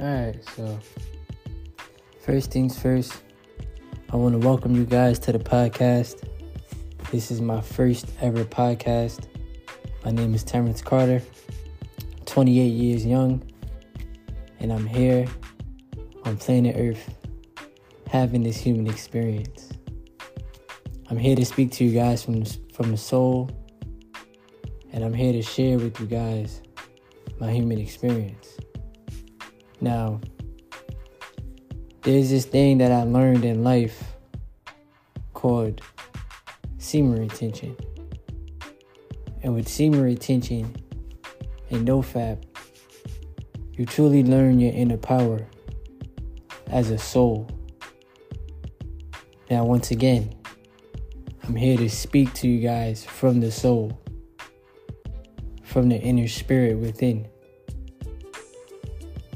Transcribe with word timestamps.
Alright, 0.00 0.42
so 0.56 0.80
first 2.24 2.50
things 2.50 2.78
first, 2.78 3.20
I 4.10 4.16
want 4.16 4.32
to 4.32 4.38
welcome 4.38 4.74
you 4.74 4.86
guys 4.86 5.18
to 5.18 5.32
the 5.32 5.38
podcast. 5.38 6.26
This 7.10 7.30
is 7.30 7.42
my 7.42 7.60
first 7.60 8.06
ever 8.22 8.44
podcast. 8.44 9.26
My 10.02 10.10
name 10.10 10.32
is 10.32 10.42
Terrence 10.42 10.80
Carter, 10.80 11.20
28 12.24 12.64
years 12.64 13.04
young, 13.04 13.42
and 14.58 14.72
I'm 14.72 14.86
here 14.86 15.26
on 16.24 16.38
planet 16.38 16.76
Earth 16.78 17.14
having 18.08 18.42
this 18.42 18.56
human 18.56 18.86
experience. 18.86 19.68
I'm 21.10 21.18
here 21.18 21.36
to 21.36 21.44
speak 21.44 21.72
to 21.72 21.84
you 21.84 21.92
guys 21.92 22.24
from 22.24 22.46
from 22.72 22.90
the 22.90 22.96
soul, 22.96 23.50
and 24.94 25.04
I'm 25.04 25.12
here 25.12 25.34
to 25.34 25.42
share 25.42 25.76
with 25.76 26.00
you 26.00 26.06
guys 26.06 26.62
my 27.38 27.52
human 27.52 27.78
experience. 27.78 28.49
Now, 29.80 30.20
there's 32.02 32.28
this 32.28 32.44
thing 32.44 32.78
that 32.78 32.92
I 32.92 33.04
learned 33.04 33.44
in 33.44 33.64
life 33.64 34.14
called 35.32 35.80
semen 36.76 37.18
retention. 37.18 37.76
And 39.42 39.54
with 39.54 39.68
semen 39.68 40.02
retention 40.02 40.76
and 41.70 41.88
nofap, 41.88 42.44
you 43.72 43.86
truly 43.86 44.22
learn 44.22 44.60
your 44.60 44.74
inner 44.74 44.98
power 44.98 45.46
as 46.66 46.90
a 46.90 46.98
soul. 46.98 47.48
Now, 49.50 49.64
once 49.64 49.90
again, 49.90 50.34
I'm 51.44 51.56
here 51.56 51.78
to 51.78 51.88
speak 51.88 52.34
to 52.34 52.48
you 52.48 52.60
guys 52.60 53.02
from 53.02 53.40
the 53.40 53.50
soul, 53.50 53.98
from 55.62 55.88
the 55.88 55.96
inner 55.96 56.28
spirit 56.28 56.76
within. 56.76 57.29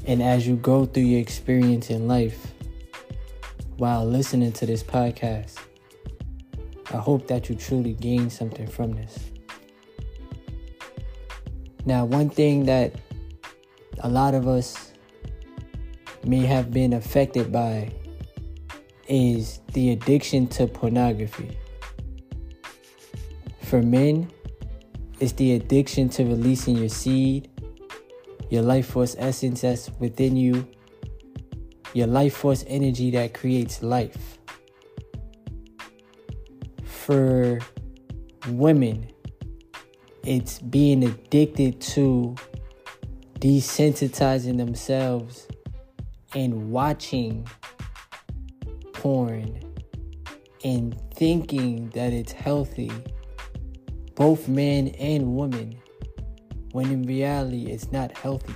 And 0.07 0.21
as 0.21 0.47
you 0.47 0.55
go 0.55 0.85
through 0.85 1.03
your 1.03 1.19
experience 1.19 1.89
in 1.89 2.07
life 2.07 2.53
while 3.77 4.05
listening 4.05 4.51
to 4.53 4.65
this 4.65 4.83
podcast, 4.83 5.57
I 6.93 6.97
hope 6.97 7.27
that 7.27 7.49
you 7.49 7.55
truly 7.55 7.93
gain 7.93 8.29
something 8.29 8.67
from 8.67 8.93
this. 8.93 9.17
Now, 11.85 12.05
one 12.05 12.29
thing 12.29 12.65
that 12.65 12.93
a 13.99 14.09
lot 14.09 14.35
of 14.35 14.47
us 14.47 14.91
may 16.23 16.45
have 16.45 16.71
been 16.71 16.93
affected 16.93 17.51
by 17.51 17.91
is 19.07 19.59
the 19.73 19.91
addiction 19.91 20.47
to 20.47 20.67
pornography. 20.67 21.57
For 23.61 23.81
men, 23.81 24.31
it's 25.19 25.33
the 25.33 25.53
addiction 25.53 26.09
to 26.09 26.25
releasing 26.25 26.77
your 26.77 26.89
seed 26.89 27.49
your 28.49 28.61
life 28.61 28.87
force 28.87 29.15
essence 29.17 29.61
that's 29.61 29.89
within 29.99 30.35
you, 30.35 30.67
your 31.93 32.07
life 32.07 32.35
force 32.35 32.63
energy 32.67 33.11
that 33.11 33.33
creates 33.33 33.81
life. 33.81 34.37
For 36.83 37.59
women, 38.49 39.09
it's 40.23 40.59
being 40.59 41.03
addicted 41.03 41.79
to 41.81 42.35
desensitizing 43.39 44.57
themselves 44.57 45.47
and 46.33 46.71
watching 46.71 47.47
porn 48.93 49.61
and 50.63 50.99
thinking 51.11 51.89
that 51.89 52.11
it's 52.11 52.31
healthy, 52.31 52.91
both 54.15 54.47
men 54.47 54.87
and 54.99 55.35
women 55.35 55.79
when 56.75 56.91
in 56.91 57.01
reality 57.03 57.67
it's 57.67 57.93
not 57.93 58.11
healthy. 58.17 58.53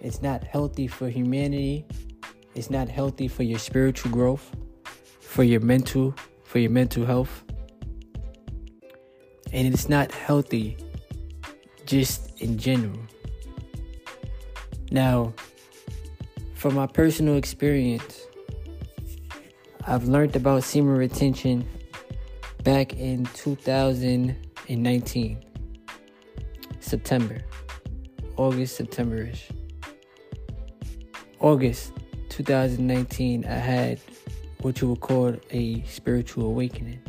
It's 0.00 0.22
not 0.22 0.42
healthy 0.42 0.86
for 0.86 1.10
humanity. 1.10 1.84
It's 2.54 2.70
not 2.70 2.88
healthy 2.88 3.28
for 3.28 3.42
your 3.42 3.58
spiritual 3.58 4.10
growth, 4.10 4.56
for 5.20 5.44
your 5.44 5.60
mental, 5.60 6.14
for 6.44 6.60
your 6.60 6.70
mental 6.70 7.04
health. 7.04 7.44
And 9.52 9.68
it's 9.68 9.90
not 9.90 10.12
healthy 10.12 10.78
just 11.84 12.40
in 12.40 12.56
general. 12.56 12.98
Now, 14.90 15.34
from 16.54 16.74
my 16.74 16.86
personal 16.86 17.36
experience, 17.36 18.22
I've 19.86 20.04
learned 20.04 20.36
about 20.36 20.64
semen 20.64 20.96
retention 20.96 21.68
back 22.64 22.94
in 22.94 23.26
2019. 23.34 25.47
September. 26.88 27.38
August, 28.36 28.76
September 28.76 29.22
ish. 29.22 29.48
August 31.40 31.92
2019, 32.30 33.44
I 33.44 33.50
had 33.50 34.00
what 34.62 34.80
you 34.80 34.88
would 34.88 35.00
call 35.00 35.34
a 35.50 35.82
spiritual 35.84 36.46
awakening. 36.46 37.00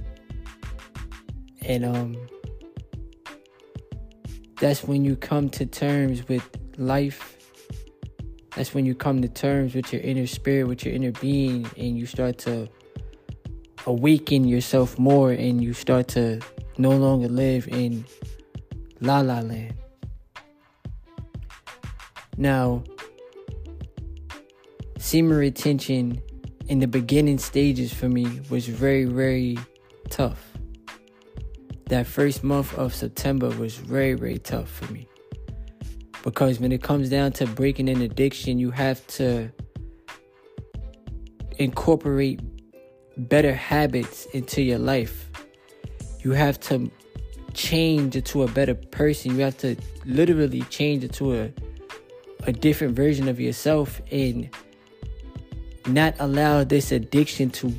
And 1.62 1.86
um 1.86 2.18
that's 4.60 4.84
when 4.84 5.06
you 5.06 5.16
come 5.16 5.50
to 5.52 5.66
terms 5.66 6.28
with 6.28 6.44
life. 6.78 7.38
That's 8.56 8.74
when 8.74 8.86
you 8.86 8.94
come 8.94 9.22
to 9.22 9.30
terms 9.30 9.74
with 9.74 9.94
your 9.94 10.02
inner 10.02 10.28
spirit, 10.28 10.68
with 10.68 10.84
your 10.84 10.94
inner 10.94 11.12
being, 11.14 11.66
and 11.78 11.98
you 11.98 12.06
start 12.06 12.38
to 12.40 12.68
awaken 13.86 14.44
yourself 14.44 15.00
more 15.00 15.32
and 15.32 15.64
you 15.64 15.74
start 15.74 16.10
to 16.10 16.42
no 16.78 16.92
longer 16.92 17.30
live 17.30 17.68
in 17.70 18.04
La 19.02 19.22
La 19.22 19.40
Land. 19.40 19.74
Now, 22.38 22.84
semen 24.98 25.38
retention 25.38 26.22
in 26.68 26.80
the 26.80 26.88
beginning 26.88 27.38
stages 27.38 27.94
for 27.94 28.10
me 28.10 28.42
was 28.50 28.68
very, 28.68 29.06
very 29.06 29.58
tough. 30.10 30.54
That 31.88 32.08
first 32.08 32.44
month 32.44 32.78
of 32.78 32.94
September 32.94 33.50
was 33.50 33.76
very, 33.76 34.14
very 34.14 34.38
tough 34.38 34.70
for 34.70 34.92
me. 34.92 35.08
Because 36.24 36.60
when 36.60 36.72
it 36.72 36.84
comes 36.84 37.10
down 37.10 37.32
to 37.34 37.48
breaking 37.48 37.90
an 37.90 38.02
addiction, 38.02 38.60
you 38.60 38.72
have 38.72 39.06
to 39.08 39.50
incorporate 41.58 42.42
better 43.18 43.54
habits 43.54 44.26
into 44.28 44.62
your 44.62 44.80
life. 44.80 45.30
You 46.20 46.32
have 46.32 46.60
to 46.62 46.92
change 47.54 48.16
into 48.16 48.44
a 48.44 48.48
better 48.48 48.74
person. 48.74 49.36
You 49.36 49.44
have 49.44 49.58
to 49.60 49.76
literally 50.06 50.62
change 50.64 51.04
into 51.04 51.36
a 51.36 51.52
a 52.44 52.54
different 52.54 52.96
version 52.96 53.28
of 53.28 53.40
yourself 53.40 54.02
and 54.12 54.50
not 55.88 56.16
allow 56.20 56.64
this 56.64 56.92
addiction 56.92 57.50
to 57.50 57.74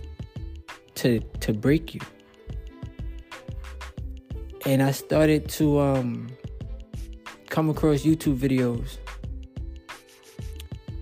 to 0.96 1.20
to 1.40 1.52
break 1.52 1.94
you. 1.94 2.00
And 4.66 4.82
I 4.82 4.90
started 4.90 5.48
to 5.50 5.78
um 5.80 6.28
come 7.48 7.70
across 7.70 8.02
YouTube 8.02 8.36
videos 8.36 8.98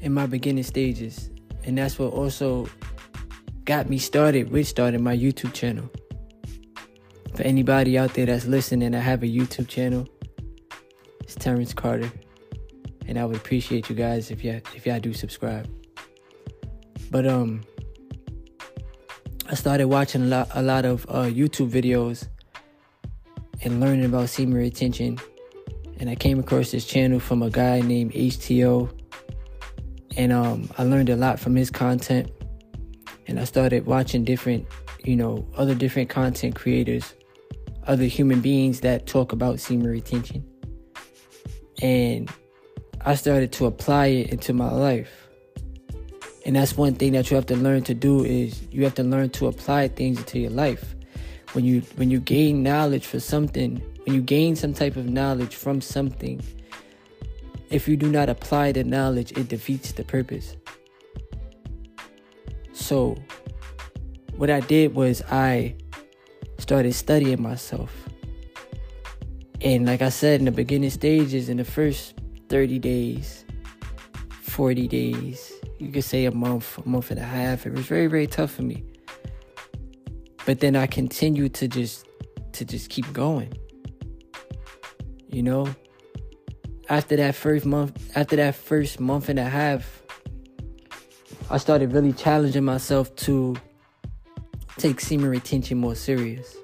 in 0.01 0.13
my 0.13 0.27
beginning 0.27 0.65
stages. 0.65 1.31
And 1.65 1.77
that's 1.77 1.99
what 1.99 2.13
also 2.13 2.69
got 3.65 3.91
me 3.91 3.99
started 3.99 4.51
with 4.51 4.67
starting 4.67 5.03
my 5.03 5.17
YouTube 5.17 5.53
channel. 5.53 5.91
For 7.39 7.45
anybody 7.45 7.97
out 7.97 8.15
there 8.15 8.27
that's 8.27 8.47
listening, 8.47 8.97
I 8.97 8.99
have 8.99 9.23
a 9.23 9.27
YouTube 9.27 9.69
channel. 9.69 10.09
It's 11.21 11.37
Terrence 11.37 11.73
Carter. 11.73 12.11
And 13.07 13.17
I 13.17 13.25
would 13.25 13.37
appreciate 13.37 13.89
you 13.89 13.95
guys 13.95 14.33
if 14.33 14.43
you 14.43 14.61
if 14.75 14.85
y'all 14.85 14.99
do 14.99 15.15
subscribe. 15.15 15.71
But 17.13 17.29
um 17.29 17.63
I 19.49 19.55
started 19.55 19.87
watching 19.87 20.23
a 20.23 20.25
lot 20.25 20.49
a 20.53 20.63
lot 20.63 20.85
of 20.85 21.07
uh, 21.09 21.27
YouTube 21.27 21.71
videos 21.71 22.27
and 23.63 23.79
learning 23.79 24.07
about 24.07 24.31
semen 24.31 24.59
retention. 24.59 25.21
And 26.01 26.11
I 26.11 26.17
came 26.17 26.41
across 26.41 26.73
this 26.73 26.85
channel 26.85 27.21
from 27.21 27.45
a 27.45 27.51
guy 27.51 27.83
named 27.83 28.15
HTO. 28.15 28.91
And 30.17 30.33
um, 30.33 30.69
I 30.77 30.83
learned 30.83 31.09
a 31.09 31.15
lot 31.15 31.39
from 31.39 31.55
his 31.55 31.71
content. 31.71 32.33
And 33.29 33.39
I 33.39 33.45
started 33.45 33.87
watching 33.87 34.25
different, 34.25 34.67
you 35.05 35.15
know, 35.15 35.47
other 35.57 35.77
different 35.77 36.11
content 36.11 36.57
creators 36.57 37.15
other 37.89 38.05
human 38.05 38.41
beings 38.41 38.81
that 38.81 39.07
talk 39.07 39.33
about 39.33 39.59
semen 39.59 39.89
retention. 39.89 40.45
And 41.83 42.31
I 43.01 43.15
started 43.15 43.51
to 43.53 43.67
apply 43.67 44.07
it 44.07 44.31
into 44.31 44.53
my 44.53 44.71
life. 44.71 45.29
And 46.45 46.55
that's 46.57 46.77
one 46.77 46.95
thing 46.95 47.13
that 47.13 47.31
you 47.31 47.35
have 47.37 47.47
to 47.47 47.57
learn 47.57 47.83
to 47.85 47.95
do 47.95 48.25
is 48.25 48.63
you 48.71 48.85
have 48.85 48.95
to 48.97 49.03
learn 49.03 49.31
to 49.31 49.47
apply 49.47 49.89
things 49.89 50.19
into 50.19 50.39
your 50.39 50.51
life. 50.51 50.95
When 51.53 51.65
you 51.65 51.81
when 51.97 52.11
you 52.11 52.21
gain 52.21 52.63
knowledge 52.63 53.07
for 53.07 53.21
something, 53.21 53.83
when 54.05 54.15
you 54.15 54.21
gain 54.21 54.55
some 54.55 54.75
type 54.75 54.97
of 54.97 55.09
knowledge 55.09 55.55
from 55.57 55.81
something, 55.81 56.43
if 57.71 57.89
you 57.89 57.97
do 57.97 58.11
not 58.11 58.29
apply 58.29 58.73
the 58.73 58.85
knowledge, 58.85 59.33
it 59.33 59.49
defeats 59.49 59.93
the 59.93 60.05
purpose. 60.05 60.57
So 62.73 63.17
what 64.37 64.51
I 64.51 64.61
did 64.61 64.95
was 64.95 65.23
I 65.31 65.75
started 66.59 66.93
studying 66.93 67.43
myself. 67.43 68.09
And 69.61 69.87
like 69.87 70.03
I 70.03 70.09
said 70.11 70.41
in 70.41 70.45
the 70.45 70.53
beginning 70.53 70.91
stages, 70.91 71.49
in 71.49 71.57
the 71.57 71.65
first 71.65 72.15
30 72.49 72.79
days, 72.79 73.45
40 74.59 74.89
days. 74.89 75.53
You 75.79 75.93
could 75.93 76.03
say 76.03 76.25
a 76.25 76.33
month, 76.33 76.79
a 76.85 76.89
month 76.89 77.13
and 77.13 77.21
a 77.21 77.25
half. 77.25 77.65
It 77.65 77.73
was 77.73 77.87
very, 77.87 78.09
very 78.09 78.27
tough 78.27 78.51
for 78.51 78.63
me. 78.63 78.85
But 80.47 80.61
then 80.61 80.75
I 80.75 80.89
continued 80.89 81.55
to 81.55 81.69
just 81.69 82.07
to 82.55 82.65
just 82.65 82.91
keep 82.91 83.13
going. 83.13 83.53
You 85.29 85.45
know? 85.45 85.69
After 86.89 87.17
that 87.17 87.35
first 87.35 87.67
month 87.67 88.17
after 88.17 88.35
that 88.37 88.57
first 88.57 88.99
month 88.99 89.29
and 89.29 89.39
a 89.39 89.45
half, 89.45 90.03
I 91.51 91.59
started 91.59 91.93
really 91.93 92.13
challenging 92.13 92.65
myself 92.65 93.15
to 93.27 93.55
take 94.79 95.01
semen 95.01 95.29
retention 95.29 95.79
more 95.79 95.95
serious. 95.95 96.57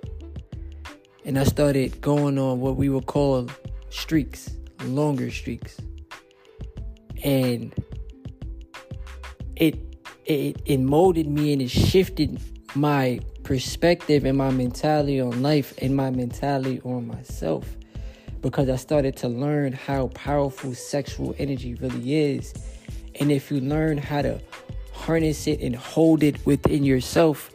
And 1.25 1.39
I 1.39 1.45
started 1.45 2.01
going 2.01 2.39
on 2.39 2.61
what 2.61 2.77
we 2.77 2.89
would 2.89 3.07
call 3.07 3.49
streaks, 3.91 4.51
longer 4.85 5.31
streaks. 5.31 5.81
And 7.23 7.75
it 9.57 9.79
it 10.27 10.61
it 10.65 10.79
molded 10.79 11.29
me 11.29 11.53
and 11.53 11.63
it 11.63 11.71
shifted 11.71 12.41
my 12.75 13.21
perspective 13.43 14.25
and 14.25 14.37
my 14.37 14.51
mentality 14.51 15.21
on 15.21 15.43
life 15.43 15.75
and 15.79 15.95
my 15.95 16.11
mentality 16.11 16.81
on 16.85 17.07
myself 17.07 17.77
because 18.41 18.69
I 18.69 18.77
started 18.77 19.17
to 19.19 19.29
learn 19.29 19.73
how 19.73 20.09
powerful 20.09 20.75
sexual 20.75 21.35
energy 21.39 21.75
really 21.75 22.35
is. 22.35 22.53
And 23.19 23.33
if 23.33 23.51
you 23.51 23.61
learn 23.61 23.97
how 23.97 24.21
to 24.21 24.41
harness 24.93 25.47
it 25.47 25.61
and 25.61 25.75
hold 25.75 26.23
it 26.23 26.45
within 26.45 26.85
yourself, 26.85 27.54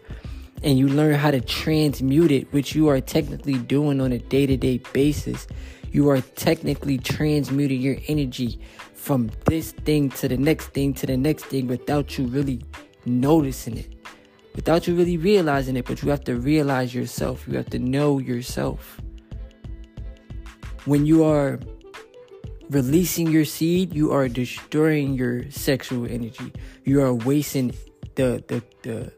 and 0.64 0.78
you 0.78 0.88
learn 0.88 1.16
how 1.16 1.32
to 1.32 1.42
transmute 1.42 2.32
it, 2.32 2.52
which 2.52 2.76
you 2.76 2.88
are 2.88 3.00
technically 3.00 3.58
doing 3.58 4.02
on 4.02 4.12
a 4.12 4.20
day 4.20 4.46
to 4.46 4.58
day 4.58 4.80
basis, 4.94 5.48
you 5.92 6.10
are 6.10 6.22
technically 6.22 6.98
transmuting 6.98 7.82
your 7.82 7.98
energy 8.08 8.60
from 8.94 9.32
this 9.46 9.72
thing 9.72 10.10
to 10.10 10.28
the 10.28 10.38
next 10.38 10.68
thing 10.68 10.94
to 10.94 11.06
the 11.06 11.18
next 11.18 11.46
thing 11.46 11.68
without 11.68 12.18
you 12.18 12.28
really 12.28 12.62
noticing 13.06 13.78
it, 13.78 13.96
without 14.56 14.88
you 14.88 14.96
really 14.96 15.18
realizing 15.18 15.78
it. 15.78 15.86
But 15.86 16.04
you 16.04 16.10
have 16.10 16.24
to 16.26 16.36
realize 16.36 16.94
yourself, 16.94 17.48
you 17.48 17.56
have 17.58 17.70
to 17.72 17.80
know 17.80 18.20
yourself. 18.20 19.02
When 20.86 21.06
you 21.06 21.24
are 21.24 21.60
releasing 22.70 23.32
your 23.32 23.46
seed, 23.46 23.94
you 23.94 24.12
are 24.12 24.28
destroying 24.28 25.14
your 25.14 25.50
sexual 25.50 26.06
energy. 26.06 26.54
You 26.84 27.02
are 27.02 27.14
wasting 27.14 27.74
the 28.16 28.44
the, 28.48 28.64
the 28.84 29.14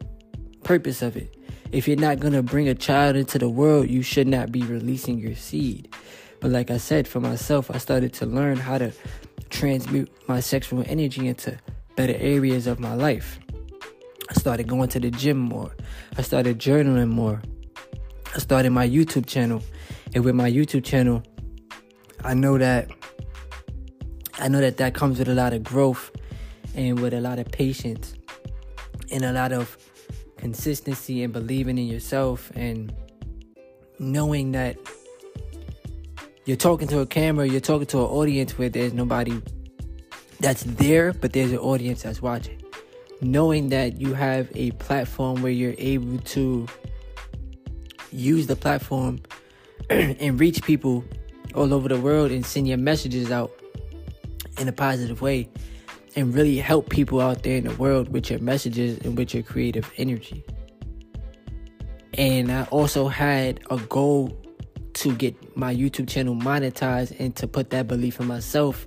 purpose 0.64 1.02
of 1.02 1.16
it. 1.16 1.36
If 1.72 1.88
you're 1.88 1.96
not 1.96 2.20
going 2.20 2.34
to 2.34 2.42
bring 2.42 2.68
a 2.68 2.74
child 2.74 3.16
into 3.16 3.38
the 3.38 3.48
world, 3.48 3.88
you 3.88 4.02
should 4.02 4.28
not 4.28 4.52
be 4.52 4.62
releasing 4.62 5.18
your 5.18 5.34
seed. 5.34 5.94
But 6.40 6.50
like 6.50 6.70
I 6.70 6.76
said, 6.76 7.08
for 7.08 7.20
myself, 7.20 7.70
I 7.70 7.78
started 7.78 8.12
to 8.14 8.26
learn 8.26 8.56
how 8.56 8.78
to 8.78 8.92
transmute 9.48 10.10
my 10.28 10.40
sexual 10.40 10.84
energy 10.86 11.28
into 11.28 11.58
better 11.96 12.14
areas 12.16 12.66
of 12.66 12.80
my 12.80 12.94
life. 12.94 13.38
I 14.28 14.34
started 14.34 14.66
going 14.66 14.88
to 14.90 15.00
the 15.00 15.10
gym 15.10 15.38
more. 15.38 15.74
I 16.16 16.22
started 16.22 16.58
journaling 16.58 17.08
more. 17.08 17.40
I 18.34 18.38
started 18.38 18.70
my 18.70 18.88
YouTube 18.88 19.26
channel. 19.26 19.62
And 20.14 20.24
with 20.24 20.34
my 20.34 20.50
YouTube 20.50 20.84
channel, 20.84 21.22
I 22.24 22.34
know 22.34 22.58
that 22.58 22.90
I 24.38 24.48
know 24.48 24.60
that 24.60 24.78
that 24.78 24.94
comes 24.94 25.18
with 25.18 25.28
a 25.28 25.34
lot 25.34 25.52
of 25.52 25.62
growth 25.62 26.10
and 26.74 26.98
with 26.98 27.14
a 27.14 27.20
lot 27.20 27.38
of 27.38 27.50
patience 27.50 28.14
and 29.10 29.24
a 29.24 29.32
lot 29.32 29.52
of 29.52 29.76
consistency 30.42 31.22
and 31.22 31.32
believing 31.32 31.78
in 31.78 31.86
yourself 31.86 32.50
and 32.56 32.92
knowing 34.00 34.50
that 34.50 34.76
you're 36.46 36.56
talking 36.56 36.88
to 36.88 36.98
a 36.98 37.06
camera, 37.06 37.46
you're 37.46 37.60
talking 37.60 37.86
to 37.86 37.98
an 37.98 38.06
audience 38.06 38.58
where 38.58 38.68
there's 38.68 38.92
nobody 38.92 39.40
that's 40.40 40.64
there, 40.64 41.12
but 41.12 41.32
there's 41.32 41.52
an 41.52 41.58
audience 41.58 42.02
that's 42.02 42.20
watching. 42.20 42.60
Knowing 43.20 43.68
that 43.68 44.00
you 44.00 44.14
have 44.14 44.50
a 44.56 44.72
platform 44.72 45.42
where 45.42 45.52
you're 45.52 45.76
able 45.78 46.18
to 46.18 46.66
use 48.10 48.48
the 48.48 48.56
platform 48.56 49.20
and 49.90 50.40
reach 50.40 50.60
people 50.64 51.04
all 51.54 51.72
over 51.72 51.88
the 51.88 52.00
world 52.00 52.32
and 52.32 52.44
send 52.44 52.66
your 52.66 52.78
messages 52.78 53.30
out 53.30 53.52
in 54.58 54.66
a 54.66 54.72
positive 54.72 55.22
way 55.22 55.48
and 56.14 56.34
really 56.34 56.58
help 56.58 56.90
people 56.90 57.20
out 57.20 57.42
there 57.42 57.56
in 57.56 57.64
the 57.64 57.74
world 57.76 58.10
with 58.10 58.30
your 58.30 58.38
messages 58.40 58.98
and 58.98 59.16
with 59.16 59.34
your 59.34 59.42
creative 59.42 59.90
energy. 59.96 60.44
And 62.18 62.52
I 62.52 62.64
also 62.64 63.08
had 63.08 63.60
a 63.70 63.78
goal 63.78 64.36
to 64.94 65.14
get 65.14 65.56
my 65.56 65.74
YouTube 65.74 66.08
channel 66.08 66.34
monetized 66.34 67.18
and 67.18 67.34
to 67.36 67.46
put 67.46 67.70
that 67.70 67.88
belief 67.88 68.20
in 68.20 68.26
myself 68.26 68.86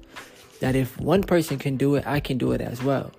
that 0.60 0.76
if 0.76 1.00
one 1.00 1.24
person 1.24 1.58
can 1.58 1.78
do 1.78 1.96
it, 1.96 2.06
I 2.06 2.20
can 2.20 2.38
do 2.38 2.52
it 2.52 2.62
as 2.62 2.84
well. 2.84 3.12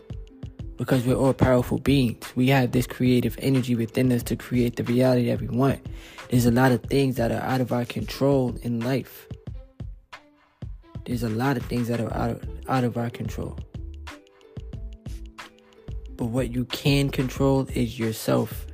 Because 0.77 1.05
we're 1.05 1.17
all 1.17 1.33
powerful 1.33 1.79
beings. 1.79 2.25
We 2.37 2.49
have 2.49 2.73
this 2.73 2.87
creative 2.87 3.37
energy 3.41 3.75
within 3.75 4.13
us 4.13 4.23
to 4.25 4.37
create 4.37 4.77
the 4.77 4.85
reality 4.85 5.27
that 5.27 5.41
we 5.41 5.49
want. 5.49 5.85
There's 6.31 6.47
a 6.47 6.51
lot 6.51 6.71
of 6.71 6.83
things 6.85 7.17
that 7.17 7.33
are 7.33 7.43
out 7.43 7.61
of 7.61 7.73
our 7.73 7.85
control 7.85 8.57
in 8.63 8.81
life. 8.81 9.27
There's 11.07 11.23
a 11.23 11.29
lot 11.29 11.57
of 11.57 11.65
things 11.65 11.89
that 11.89 12.01
are 12.01 12.13
out 12.13 12.31
of, 12.31 12.49
out 12.69 12.85
of 12.85 12.97
our 12.97 13.11
control. 13.11 13.59
But 16.17 16.27
what 16.27 16.53
you 16.53 16.65
can 16.67 17.11
control 17.11 17.69
is 17.75 17.99
yourself 17.99 18.67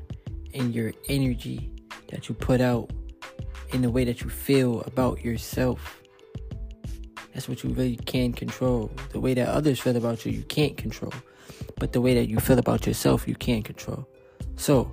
and 0.55 0.75
your 0.75 0.93
energy 1.09 1.71
that 2.09 2.29
you 2.29 2.35
put 2.35 2.61
out 2.61 2.91
in 3.73 3.83
the 3.83 3.91
way 3.91 4.05
that 4.05 4.21
you 4.21 4.29
feel 4.29 4.83
about 4.83 5.25
yourself. 5.25 6.03
That's 7.33 7.49
what 7.49 7.65
you 7.65 7.71
really 7.71 7.97
can 7.97 8.33
control. 8.33 8.91
The 9.11 9.21
way 9.21 9.35
that 9.35 9.49
others 9.49 9.81
feel 9.81 9.97
about 9.97 10.25
you, 10.27 10.33
you 10.33 10.43
can't 10.45 10.77
control. 10.77 11.13
But 11.79 11.93
the 11.93 12.01
way 12.01 12.15
that 12.15 12.29
you 12.29 12.39
feel 12.39 12.59
about 12.59 12.87
yourself, 12.87 13.27
you 13.27 13.35
can 13.35 13.63
control. 13.63 14.07
So, 14.57 14.91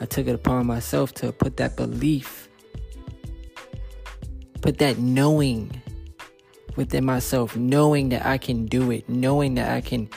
I 0.00 0.04
took 0.04 0.28
it 0.28 0.34
upon 0.34 0.66
myself 0.66 1.12
to 1.14 1.32
put 1.32 1.56
that 1.56 1.76
belief, 1.76 2.48
put 4.60 4.78
that 4.78 4.98
knowing 4.98 5.82
within 6.76 7.04
myself, 7.04 7.56
knowing 7.56 8.10
that 8.10 8.24
I 8.24 8.38
can 8.38 8.66
do 8.66 8.92
it, 8.92 9.08
knowing 9.08 9.54
that 9.56 9.70
I 9.70 9.80
can 9.80 10.08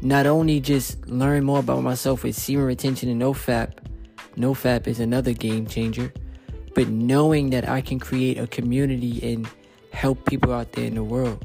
not 0.00 0.26
only 0.26 0.60
just 0.60 1.06
learn 1.08 1.44
more 1.44 1.58
about 1.58 1.82
myself 1.82 2.22
with 2.22 2.36
semen 2.36 2.64
retention 2.64 3.08
and 3.08 3.20
NoFap, 3.20 3.78
NoFap 4.36 4.86
is 4.86 5.00
another 5.00 5.32
game 5.32 5.66
changer, 5.66 6.12
but 6.74 6.88
knowing 6.88 7.50
that 7.50 7.68
I 7.68 7.80
can 7.80 7.98
create 7.98 8.38
a 8.38 8.46
community 8.46 9.32
and 9.32 9.48
help 9.92 10.24
people 10.26 10.52
out 10.52 10.72
there 10.72 10.84
in 10.84 10.94
the 10.94 11.02
world. 11.02 11.44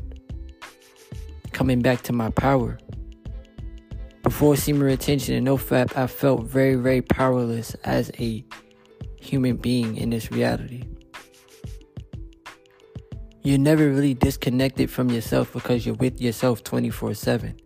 Coming 1.52 1.82
back 1.82 2.04
to 2.04 2.14
my 2.14 2.30
power. 2.30 2.78
Before 4.22 4.56
semen 4.56 4.84
retention 4.84 5.36
and 5.36 5.48
NoFap, 5.48 5.98
I 5.98 6.08
felt 6.08 6.44
very, 6.44 6.76
very 6.76 7.02
powerless 7.02 7.74
as 7.84 8.12
a 8.20 8.46
human 9.20 9.58
being 9.58 9.98
in 9.98 10.12
this 10.12 10.32
reality. 10.32 10.84
You're 13.42 13.58
never 13.58 13.90
really 13.90 14.14
disconnected 14.14 14.90
from 14.90 15.10
yourself 15.10 15.52
because 15.52 15.86
you're 15.86 15.96
with 15.96 16.22
yourself 16.22 16.64
24 16.64 17.16
7 17.16 17.60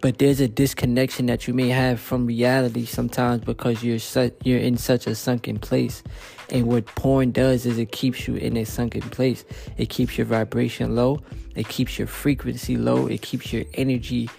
but 0.00 0.18
there's 0.18 0.40
a 0.40 0.48
disconnection 0.48 1.26
that 1.26 1.46
you 1.46 1.54
may 1.54 1.68
have 1.68 2.00
from 2.00 2.26
reality 2.26 2.86
sometimes 2.86 3.44
because 3.44 3.82
you're 3.82 3.98
su- 3.98 4.32
you're 4.44 4.58
in 4.58 4.76
such 4.76 5.06
a 5.06 5.14
sunken 5.14 5.58
place. 5.58 6.02
And 6.48 6.66
what 6.66 6.86
porn 6.86 7.32
does 7.32 7.66
is 7.66 7.78
it 7.78 7.92
keeps 7.92 8.26
you 8.26 8.36
in 8.36 8.56
a 8.56 8.64
sunken 8.64 9.02
place. 9.02 9.44
It 9.76 9.90
keeps 9.90 10.16
your 10.16 10.26
vibration 10.26 10.96
low. 10.96 11.20
It 11.54 11.68
keeps 11.68 11.98
your 11.98 12.08
frequency 12.08 12.76
low. 12.76 13.06
It 13.06 13.22
keeps 13.22 13.52
your 13.52 13.64
energy 13.74 14.30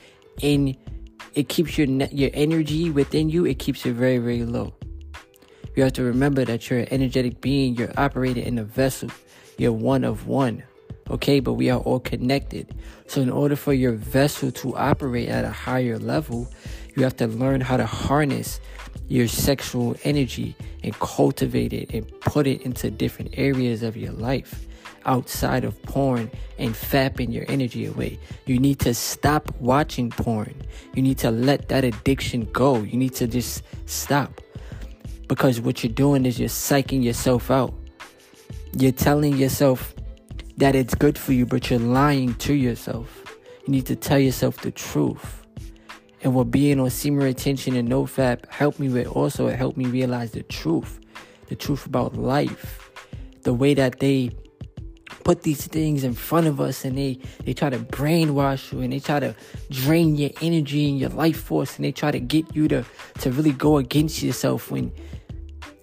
in 0.41 0.75
it 1.33 1.47
keeps 1.47 1.77
your 1.77 1.87
your 1.87 2.31
energy 2.33 2.89
within 2.89 3.29
you. 3.29 3.45
It 3.45 3.59
keeps 3.59 3.85
it 3.85 3.93
very 3.93 4.17
very 4.17 4.43
low. 4.43 4.73
You 5.75 5.83
have 5.83 5.93
to 5.93 6.03
remember 6.03 6.43
that 6.43 6.69
you're 6.69 6.79
an 6.79 6.87
energetic 6.91 7.39
being. 7.39 7.75
You're 7.75 7.93
operating 7.97 8.45
in 8.45 8.57
a 8.57 8.63
vessel. 8.63 9.09
You're 9.57 9.71
one 9.71 10.03
of 10.03 10.27
one 10.27 10.63
okay? 11.11 11.39
But 11.39 11.53
we 11.53 11.69
are 11.69 11.79
all 11.79 11.99
connected. 11.99 12.73
So, 13.07 13.21
in 13.21 13.29
order 13.29 13.55
for 13.55 13.73
your 13.73 13.93
vessel 13.93 14.51
to 14.53 14.75
operate 14.75 15.29
at 15.29 15.45
a 15.45 15.51
higher 15.51 15.99
level, 15.99 16.51
you 16.95 17.03
have 17.03 17.17
to 17.17 17.27
learn 17.27 17.61
how 17.61 17.77
to 17.77 17.85
harness 17.85 18.59
your 19.07 19.27
sexual 19.27 19.95
energy 20.03 20.55
and 20.83 20.97
cultivate 20.99 21.73
it 21.73 21.93
and 21.93 22.07
put 22.21 22.47
it 22.47 22.61
into 22.61 22.89
different 22.89 23.33
areas 23.37 23.83
of 23.83 23.95
your 23.95 24.11
life 24.13 24.65
outside 25.05 25.63
of 25.63 25.81
porn 25.83 26.29
and 26.57 26.73
fapping 26.73 27.33
your 27.33 27.45
energy 27.47 27.85
away. 27.85 28.19
You 28.45 28.59
need 28.59 28.79
to 28.79 28.93
stop 28.93 29.53
watching 29.59 30.09
porn. 30.09 30.55
You 30.93 31.01
need 31.01 31.17
to 31.19 31.31
let 31.31 31.69
that 31.69 31.83
addiction 31.83 32.47
go. 32.51 32.77
You 32.77 32.97
need 32.97 33.15
to 33.15 33.27
just 33.27 33.63
stop. 33.85 34.41
Because 35.27 35.61
what 35.61 35.83
you're 35.83 35.93
doing 35.93 36.25
is 36.25 36.39
you're 36.39 36.49
psyching 36.49 37.03
yourself 37.03 37.49
out. 37.49 37.73
You're 38.73 38.91
telling 38.91 39.37
yourself 39.37 39.93
that 40.57 40.75
it's 40.75 40.95
good 40.95 41.17
for 41.17 41.33
you, 41.33 41.45
but 41.45 41.69
you're 41.69 41.79
lying 41.79 42.35
to 42.35 42.53
yourself. 42.53 43.37
You 43.65 43.71
need 43.71 43.85
to 43.87 43.95
tell 43.95 44.19
yourself 44.19 44.57
the 44.57 44.71
truth. 44.71 45.45
And 46.23 46.35
what 46.35 46.51
being 46.51 46.79
on 46.79 46.89
semen 46.89 47.23
retention 47.23 47.75
and 47.75 47.89
no 47.89 48.03
NoFap 48.03 48.47
helped 48.49 48.79
me 48.79 48.89
with 48.89 49.07
also, 49.07 49.47
it 49.47 49.55
helped 49.55 49.77
me 49.77 49.85
realize 49.85 50.31
the 50.31 50.43
truth. 50.43 50.99
The 51.47 51.55
truth 51.55 51.85
about 51.85 52.15
life. 52.15 52.91
The 53.43 53.53
way 53.53 53.73
that 53.73 53.99
they 53.99 54.31
put 55.23 55.43
these 55.43 55.67
things 55.67 56.03
in 56.03 56.13
front 56.13 56.47
of 56.47 56.59
us 56.59 56.83
and 56.83 56.97
they 56.97 57.19
they 57.45 57.53
try 57.53 57.69
to 57.69 57.79
brainwash 57.79 58.71
you 58.71 58.81
and 58.81 58.91
they 58.91 58.99
try 58.99 59.19
to 59.19 59.35
drain 59.69 60.15
your 60.15 60.31
energy 60.41 60.89
and 60.89 60.99
your 60.99 61.09
life 61.09 61.39
force 61.39 61.75
and 61.75 61.85
they 61.85 61.91
try 61.91 62.11
to 62.11 62.19
get 62.19 62.55
you 62.55 62.67
to 62.67 62.83
to 63.19 63.31
really 63.31 63.51
go 63.51 63.77
against 63.77 64.23
yourself 64.23 64.71
when 64.71 64.91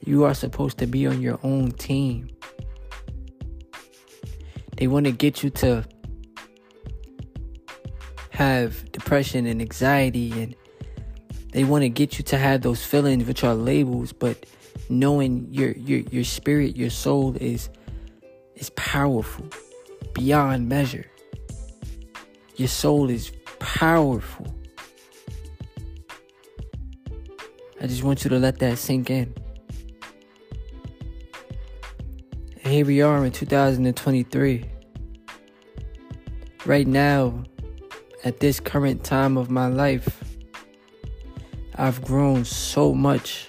you 0.05 0.25
are 0.25 0.35
supposed 0.35 0.79
to 0.79 0.87
be 0.87 1.07
on 1.07 1.21
your 1.21 1.39
own 1.43 1.71
team 1.73 2.29
they 4.79 4.87
want 4.87 5.07
to 5.07 5.13
get 5.13 5.43
you 5.43 5.51
to 5.51 5.85
have 8.31 8.91
depression 8.91 9.47
and 9.47 9.61
anxiety 9.61 10.33
and 10.33 10.57
they 11.53 11.65
want 11.65 11.83
to 11.83 11.89
get 11.89 12.19
you 12.19 12.25
to 12.25 12.39
have 12.39 12.63
those 12.63 12.85
feelings 12.85 13.25
which 13.27 13.45
are 13.45 13.55
labels 13.55 14.13
but 14.13 14.47
knowing 14.89 15.47
your 15.51 15.73
your 15.73 16.01
your 16.11 16.25
spirit 16.25 16.77
your 16.77 16.91
soul 16.91 17.37
is 17.37 17.69
is 18.57 18.71
powerful 18.71 19.47
beyond 20.19 20.69
measure. 20.69 21.07
Your 22.57 22.69
soul 22.69 23.09
is 23.09 23.31
powerful. 23.61 24.47
I 27.81 27.87
just 27.87 28.03
want 28.03 28.25
you 28.25 28.31
to 28.31 28.39
let 28.39 28.59
that 28.59 28.79
sink 28.79 29.11
in. 29.11 29.33
And 32.69 32.75
here 32.75 32.85
we 32.85 33.01
are 33.01 33.25
in 33.25 33.33
2023. 33.33 34.63
Right 36.67 36.87
now, 36.87 37.45
at 38.25 38.41
this 38.41 38.61
current 38.61 39.03
time 39.03 39.39
of 39.39 39.51
my 39.51 39.69
life, 39.69 40.23
I've 41.77 42.05
grown 42.05 42.45
so 42.45 42.93
much. 42.93 43.49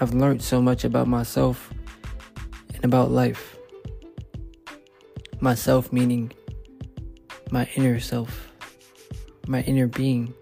I've 0.00 0.14
learned 0.14 0.40
so 0.42 0.62
much 0.62 0.84
about 0.84 1.06
myself 1.06 1.70
and 2.72 2.82
about 2.82 3.10
life. 3.10 3.58
Myself 5.40 5.92
meaning 5.92 6.32
my 7.50 7.68
inner 7.76 8.00
self, 8.00 8.48
my 9.46 9.60
inner 9.64 9.86
being, 9.86 10.32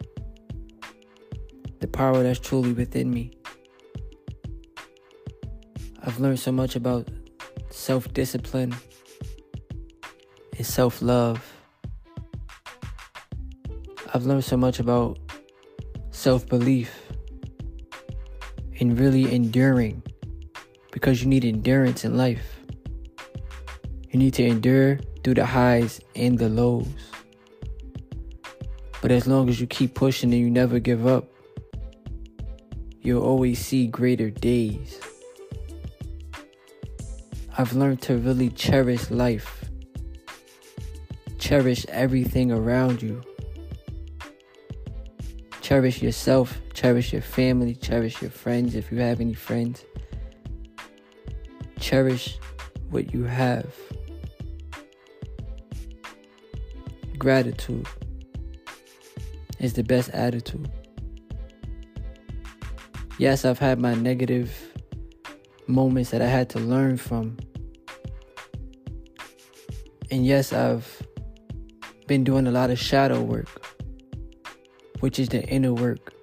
the 1.81 1.89
power 1.89 2.23
that's 2.23 2.39
truly 2.39 2.73
within 2.73 3.11
me. 3.11 3.38
I've 6.09 6.21
learned 6.21 6.41
so 6.41 6.51
much 6.51 6.75
about 6.75 7.07
self 7.69 8.11
discipline 8.15 8.75
and 10.57 10.65
self 10.65 11.03
love. 11.03 11.45
I've 14.15 14.25
learned 14.25 14.45
so 14.45 14.57
much 14.57 14.81
about 14.81 15.19
self 16.11 16.49
belief 16.49 17.13
and 18.81 18.99
really 18.99 19.35
enduring 19.35 20.03
because 20.93 21.21
you 21.21 21.29
need 21.29 21.45
endurance 21.45 22.07
in 22.07 22.17
life. 22.17 22.59
You 24.09 24.19
need 24.19 24.33
to 24.41 24.47
endure 24.47 25.01
through 25.23 25.35
the 25.35 25.45
highs 25.45 26.01
and 26.17 26.39
the 26.39 26.49
lows. 26.49 26.87
But 29.03 29.11
as 29.11 29.27
long 29.27 29.51
as 29.51 29.61
you 29.61 29.67
keep 29.67 29.95
pushing 29.95 30.33
and 30.33 30.41
you 30.41 30.49
never 30.49 30.79
give 30.79 31.07
up, 31.07 31.27
you'll 33.03 33.23
always 33.23 33.59
see 33.59 33.87
greater 33.87 34.31
days. 34.31 35.03
I've 37.61 37.73
learned 37.73 38.01
to 38.03 38.17
really 38.17 38.51
cherish 38.51 39.11
life, 39.11 39.65
cherish 41.41 41.85
everything 41.89 42.53
around 42.53 43.03
you. 43.03 43.21
Cherish 45.61 46.01
yourself, 46.01 46.57
cherish 46.73 47.13
your 47.13 47.21
family, 47.21 47.75
cherish 47.75 48.23
your 48.23 48.31
friends 48.31 48.77
if 48.77 48.93
you 48.93 48.99
have 48.99 49.21
any 49.21 49.35
friends. 49.35 49.85
Cherish 51.81 52.39
what 52.91 53.13
you 53.13 53.25
have. 53.25 53.67
Gratitude 57.19 57.89
is 59.59 59.73
the 59.73 59.83
best 59.83 60.11
attitude. 60.11 60.71
Yes, 63.19 63.45
I've 63.45 63.59
had 63.59 63.81
my 63.81 63.95
negative 63.95 64.57
moments 65.67 66.11
that 66.11 66.23
I 66.23 66.29
had 66.29 66.49
to 66.51 66.61
learn 66.61 66.97
from. 66.97 67.37
And 70.11 70.25
yes, 70.25 70.53
I've 70.53 71.03
been 72.07 72.25
doing 72.25 72.47
a 72.47 72.51
lot 72.51 72.71
of 72.71 72.79
shadow 72.79 73.21
work, 73.21 73.49
which 75.01 75.19
is 75.19 75.29
the 75.29 75.45
inner 75.45 75.75
work 75.75 76.15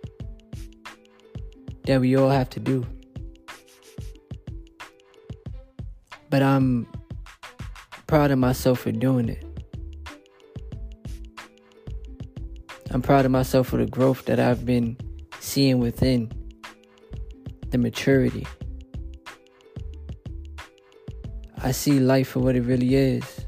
that 1.84 2.01
we 2.01 2.15
all 2.15 2.30
have 2.30 2.50
to 2.51 2.60
do. 2.60 2.86
But 6.32 6.42
I'm 6.42 6.88
proud 8.08 8.32
of 8.32 8.39
myself 8.39 8.80
for 8.80 8.92
doing 8.92 9.30
it. 9.30 9.44
I'm 12.89 13.01
proud 13.01 13.25
of 13.25 13.32
myself 13.32 13.68
for 13.68 13.77
the 13.77 13.86
growth 13.86 14.25
that 14.25 14.39
I've 14.39 14.65
been 14.65 14.98
seeing 15.39 15.80
within, 15.80 16.32
the 17.70 17.77
maturity. 17.77 18.48
I 21.58 21.72
see 21.72 22.00
life 22.00 22.30
for 22.30 22.39
what 22.39 22.56
it 22.56 22.62
really 22.63 22.96
is. 22.96 23.45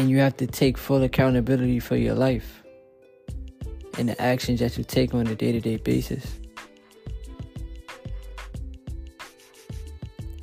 And 0.00 0.08
you 0.08 0.16
have 0.20 0.38
to 0.38 0.46
take 0.46 0.78
full 0.78 1.02
accountability 1.02 1.78
for 1.78 1.94
your 1.94 2.14
life 2.14 2.62
and 3.98 4.08
the 4.08 4.18
actions 4.18 4.60
that 4.60 4.78
you 4.78 4.82
take 4.82 5.12
on 5.12 5.26
a 5.26 5.34
day 5.34 5.52
to 5.52 5.60
day 5.60 5.76
basis. 5.76 6.40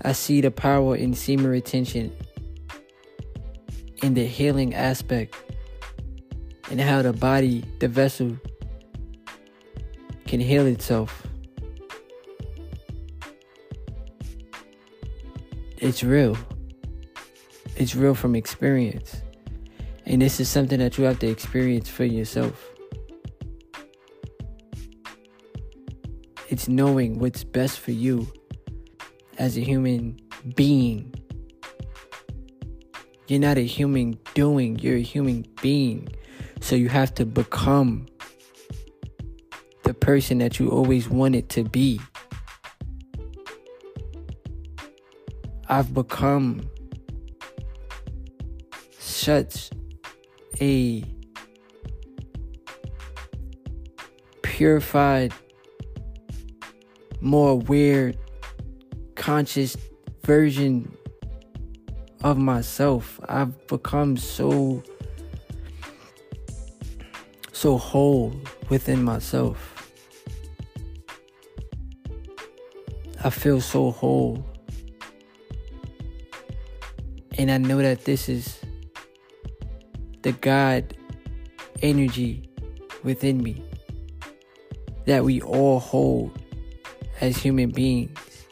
I 0.04 0.12
see 0.12 0.42
the 0.42 0.52
power 0.52 0.96
in 0.96 1.16
semen 1.16 1.48
retention 1.48 2.16
in 4.04 4.14
the 4.14 4.28
healing 4.28 4.76
aspect 4.76 5.36
and 6.70 6.80
how 6.80 7.02
the 7.02 7.14
body, 7.14 7.66
the 7.80 7.88
vessel, 7.88 8.38
can 10.28 10.40
heal 10.40 10.68
itself. 10.68 11.26
It's 15.78 16.04
real. 16.04 16.38
It's 17.76 17.96
real 17.96 18.14
from 18.14 18.36
experience. 18.36 19.24
And 20.10 20.22
this 20.22 20.40
is 20.40 20.48
something 20.48 20.80
that 20.80 20.98
you 20.98 21.04
have 21.04 21.20
to 21.20 21.28
experience 21.28 21.90
for 21.90 22.06
yourself. 22.06 22.72
It's 26.48 26.70
knowing 26.70 27.20
what's 27.20 27.44
best 27.44 27.78
for 27.78 27.92
you 27.92 28.32
as 29.38 29.58
a 29.58 29.60
human 29.60 30.18
being. 30.56 31.14
You're 33.28 33.42
not 33.42 33.58
a 33.58 33.66
human 33.66 34.18
doing, 34.34 34.80
you're 34.80 34.96
a 34.96 35.02
human 35.02 35.46
being. 35.62 36.08
So 36.62 36.78
you 36.78 36.88
have 36.88 37.14
to 37.16 37.26
become 37.26 38.06
the 39.84 39.94
person 39.94 40.38
that 40.38 40.58
you 40.58 40.70
always 40.70 41.10
wanted 41.10 41.50
to 41.50 41.66
be. 41.66 42.00
I've 45.68 45.94
become 45.94 46.70
such 49.00 49.70
a 50.62 51.04
purified, 54.42 55.34
more 57.22 57.52
aware 57.52 58.14
conscious 59.16 59.78
version 60.24 60.92
of 62.24 62.38
myself. 62.38 63.20
I've 63.28 63.68
become 63.68 64.18
so 64.18 64.84
so 67.52 67.78
whole 67.78 68.34
within 68.70 69.04
myself. 69.04 69.92
I 73.24 73.30
feel 73.30 73.62
so 73.62 73.92
whole. 73.92 74.46
And 77.38 77.52
I 77.52 77.58
know 77.58 77.78
that 77.78 78.06
this 78.06 78.30
is 78.30 78.60
the 80.22 80.32
God 80.34 80.96
energy 81.82 82.50
within 83.04 83.42
me 83.42 83.64
that 85.06 85.24
we 85.24 85.42
all 85.42 85.80
hold 85.80 86.38
as 87.22 87.38
human 87.38 87.72
beings 87.72 88.46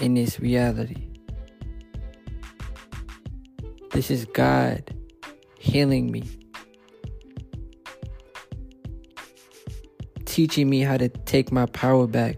in 0.00 0.14
this 0.14 0.38
reality. 0.38 1.08
This 3.92 4.10
is 4.10 4.26
God 4.26 4.94
healing 5.58 6.12
me, 6.12 6.24
teaching 10.26 10.68
me 10.68 10.80
how 10.80 10.98
to 10.98 11.08
take 11.08 11.50
my 11.50 11.66
power 11.66 12.06
back 12.06 12.36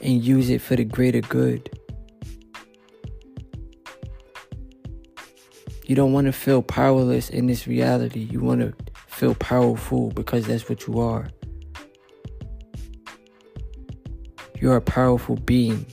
and 0.00 0.24
use 0.24 0.48
it 0.48 0.60
for 0.60 0.76
the 0.76 0.84
greater 0.84 1.20
good. 1.20 1.73
You 5.84 5.94
don't 5.94 6.12
want 6.12 6.26
to 6.26 6.32
feel 6.32 6.62
powerless 6.62 7.30
in 7.30 7.46
this 7.46 7.66
reality. 7.66 8.20
You 8.20 8.40
want 8.40 8.60
to 8.60 8.74
feel 9.06 9.34
powerful 9.34 10.10
because 10.10 10.46
that's 10.46 10.68
what 10.68 10.86
you 10.86 10.98
are. 10.98 11.28
You're 14.60 14.76
a 14.76 14.80
powerful 14.80 15.36
being. 15.36 15.86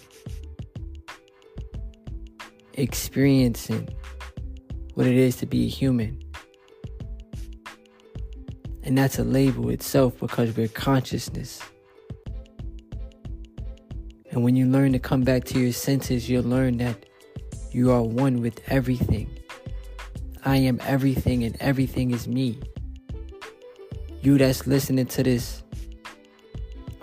experiencing 2.81 3.87
what 4.95 5.05
it 5.05 5.15
is 5.15 5.35
to 5.37 5.45
be 5.45 5.65
a 5.65 5.69
human. 5.69 6.19
And 8.83 8.97
that's 8.97 9.19
a 9.19 9.23
label 9.23 9.69
itself 9.69 10.17
because 10.19 10.55
we're 10.55 10.67
consciousness. 10.67 11.61
And 14.31 14.43
when 14.43 14.55
you 14.55 14.65
learn 14.65 14.93
to 14.93 14.99
come 14.99 15.21
back 15.21 15.43
to 15.45 15.59
your 15.59 15.73
senses, 15.73 16.29
you'll 16.29 16.43
learn 16.43 16.77
that 16.77 17.05
you 17.71 17.91
are 17.91 18.01
one 18.01 18.41
with 18.41 18.59
everything. 18.67 19.30
I 20.43 20.57
am 20.57 20.79
everything, 20.83 21.43
and 21.43 21.55
everything 21.59 22.11
is 22.11 22.27
me. 22.27 22.59
You 24.21 24.37
that's 24.37 24.65
listening 24.65 25.05
to 25.07 25.23
this 25.23 25.63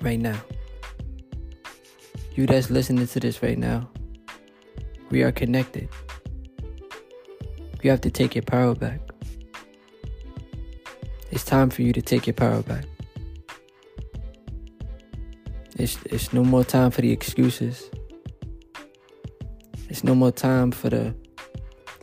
right 0.00 0.18
now. 0.18 0.40
You 2.35 2.47
that's 2.47 2.71
listening 2.71 3.07
to 3.07 3.21
this 3.21 3.42
right 3.42 3.59
now. 3.59 3.88
We 5.11 5.23
are 5.23 5.33
connected. 5.33 5.88
You 7.83 7.90
have 7.90 8.00
to 8.02 8.11
take 8.11 8.35
your 8.35 8.42
power 8.42 8.75
back. 8.75 9.00
It's 11.30 11.45
time 11.45 11.71
for 11.71 11.83
you 11.83 11.92
to 11.92 12.02
take 12.02 12.26
your 12.26 12.35
power 12.35 12.62
back. 12.62 12.85
It's, 15.76 15.97
it's 16.07 16.33
no 16.33 16.42
more 16.42 16.64
time 16.64 16.90
for 16.90 17.02
the 17.02 17.12
excuses. 17.12 17.88
It's 19.88 20.02
no 20.02 20.14
more 20.14 20.33
time 20.33 20.73
for 20.73 20.90
the 20.90 21.14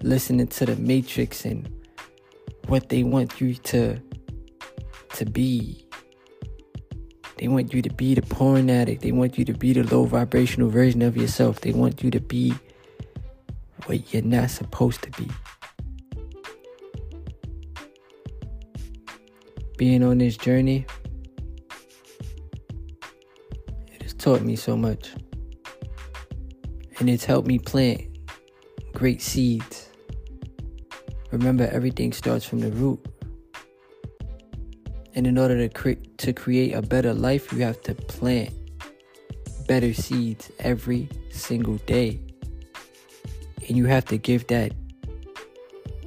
listening 0.01 0.47
to 0.47 0.65
the 0.65 0.75
matrix 0.75 1.45
and 1.45 1.69
what 2.67 2.89
they 2.89 3.03
want 3.03 3.39
you 3.39 3.55
to 3.55 3.99
to 5.15 5.25
be. 5.25 5.87
They 7.37 7.47
want 7.47 7.73
you 7.73 7.81
to 7.81 7.89
be 7.89 8.15
the 8.15 8.21
porn 8.21 8.69
addict. 8.69 9.01
They 9.01 9.11
want 9.11 9.37
you 9.37 9.45
to 9.45 9.53
be 9.53 9.73
the 9.73 9.83
low 9.83 10.05
vibrational 10.05 10.69
version 10.69 11.01
of 11.01 11.17
yourself. 11.17 11.61
They 11.61 11.71
want 11.71 12.03
you 12.03 12.11
to 12.11 12.19
be 12.19 12.53
what 13.85 14.13
you're 14.13 14.23
not 14.23 14.51
supposed 14.51 15.01
to 15.03 15.11
be. 15.11 15.29
Being 19.77 20.03
on 20.03 20.17
this 20.19 20.37
journey, 20.37 20.85
it 23.93 24.01
has 24.01 24.13
taught 24.13 24.41
me 24.41 24.55
so 24.55 24.77
much. 24.77 25.11
And 26.99 27.09
it's 27.09 27.25
helped 27.25 27.47
me 27.47 27.59
plant 27.59 28.01
great 28.93 29.21
seeds. 29.21 29.85
Remember, 31.32 31.67
everything 31.72 32.13
starts 32.13 32.46
from 32.46 32.60
the 32.60 32.72
root. 32.72 33.03
And 35.15 35.25
in 35.25 35.38
order 35.38 35.58
to, 35.58 35.70
cre- 35.70 36.01
to 36.17 36.34
create 36.34 36.74
a 36.74 36.82
better 36.82 37.13
life, 37.13 37.51
you 37.53 37.60
have 37.60 37.82
to 37.84 37.96
plant 37.96 38.53
better 39.67 39.94
seeds 39.94 40.51
every 40.60 41.10
single 41.32 41.77
day. 41.86 42.20
And 43.67 43.77
you 43.77 43.86
have 43.86 44.05
to 44.05 44.17
give 44.17 44.48
that 44.48 44.74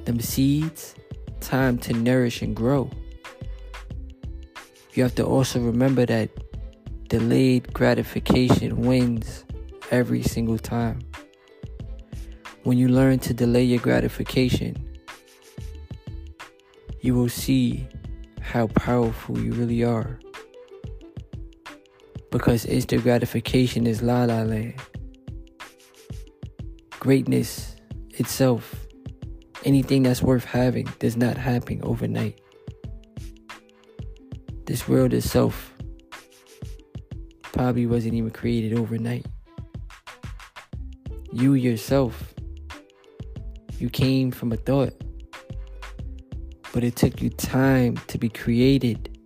them 0.05 0.19
seeds 0.19 0.95
time 1.41 1.77
to 1.79 1.93
nourish 1.93 2.41
and 2.41 2.55
grow. 2.55 2.89
You 4.93 5.03
have 5.03 5.15
to 5.15 5.25
also 5.25 5.59
remember 5.59 6.05
that 6.05 6.29
delayed 7.07 7.73
gratification 7.73 8.81
wins 8.81 9.43
every 9.91 10.23
single 10.23 10.57
time. 10.57 10.99
When 12.63 12.77
you 12.77 12.87
learn 12.87 13.19
to 13.19 13.33
delay 13.33 13.63
your 13.63 13.79
gratification, 13.79 14.88
you 17.01 17.15
will 17.15 17.29
see 17.29 17.87
how 18.41 18.67
powerful 18.67 19.39
you 19.39 19.53
really 19.53 19.83
are. 19.83 20.19
Because 22.31 22.65
instant 22.65 23.03
gratification 23.03 23.87
is 23.87 24.01
la 24.01 24.23
la 24.25 24.43
land. 24.43 24.75
Greatness 26.99 27.75
itself, 28.11 28.87
anything 29.63 30.03
that's 30.03 30.21
worth 30.21 30.45
having, 30.45 30.87
does 30.99 31.15
not 31.15 31.37
happen 31.37 31.79
overnight. 31.83 32.39
This 34.65 34.87
world 34.87 35.13
itself 35.13 35.73
probably 37.41 37.85
wasn't 37.85 38.13
even 38.13 38.29
created 38.29 38.77
overnight. 38.77 39.25
You 41.31 41.53
yourself, 41.53 42.33
you 43.79 43.89
came 43.89 44.31
from 44.31 44.51
a 44.51 44.57
thought, 44.57 44.93
but 46.73 46.83
it 46.83 46.95
took 46.95 47.21
you 47.21 47.29
time 47.29 47.97
to 48.07 48.17
be 48.17 48.29
created 48.29 49.17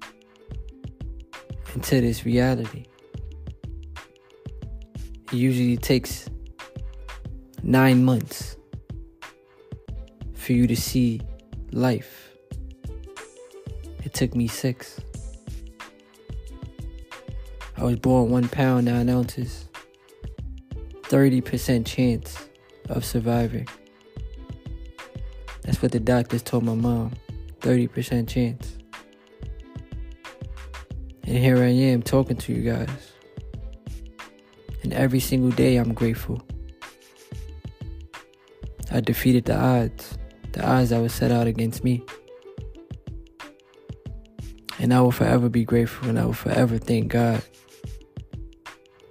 into 1.73 2.01
this 2.01 2.25
reality. 2.25 2.85
It 5.31 5.33
usually 5.33 5.77
takes 5.77 6.29
nine 7.63 8.03
months 8.03 8.57
for 10.33 10.53
you 10.53 10.67
to 10.67 10.75
see 10.75 11.21
life. 11.71 12.29
It 14.03 14.13
took 14.13 14.35
me 14.35 14.47
six. 14.47 14.99
I 17.77 17.83
was 17.83 17.97
born 17.97 18.29
one 18.29 18.47
pound, 18.47 18.85
nine 18.85 19.09
ounces. 19.09 19.67
30% 21.03 21.85
chance 21.85 22.37
of 22.89 23.03
surviving. 23.03 23.67
That's 25.63 25.81
what 25.81 25.91
the 25.91 25.99
doctors 25.99 26.43
told 26.43 26.63
my 26.63 26.75
mom. 26.75 27.13
30% 27.63 28.27
chance. 28.27 28.77
And 31.23 31.37
here 31.37 31.57
I 31.57 31.69
am 31.69 32.03
talking 32.03 32.35
to 32.35 32.53
you 32.53 32.69
guys. 32.69 33.13
And 34.83 34.91
every 34.93 35.21
single 35.21 35.51
day 35.51 35.77
I'm 35.77 35.93
grateful. 35.93 36.45
I 38.91 38.99
defeated 38.99 39.45
the 39.45 39.57
odds, 39.57 40.17
the 40.51 40.63
odds 40.63 40.89
that 40.89 41.01
were 41.01 41.07
set 41.07 41.31
out 41.31 41.47
against 41.47 41.85
me. 41.85 42.03
And 44.79 44.93
I 44.93 44.99
will 44.99 45.11
forever 45.11 45.47
be 45.47 45.63
grateful 45.63 46.09
and 46.09 46.19
I 46.19 46.25
will 46.25 46.33
forever 46.33 46.77
thank 46.77 47.07
God 47.13 47.41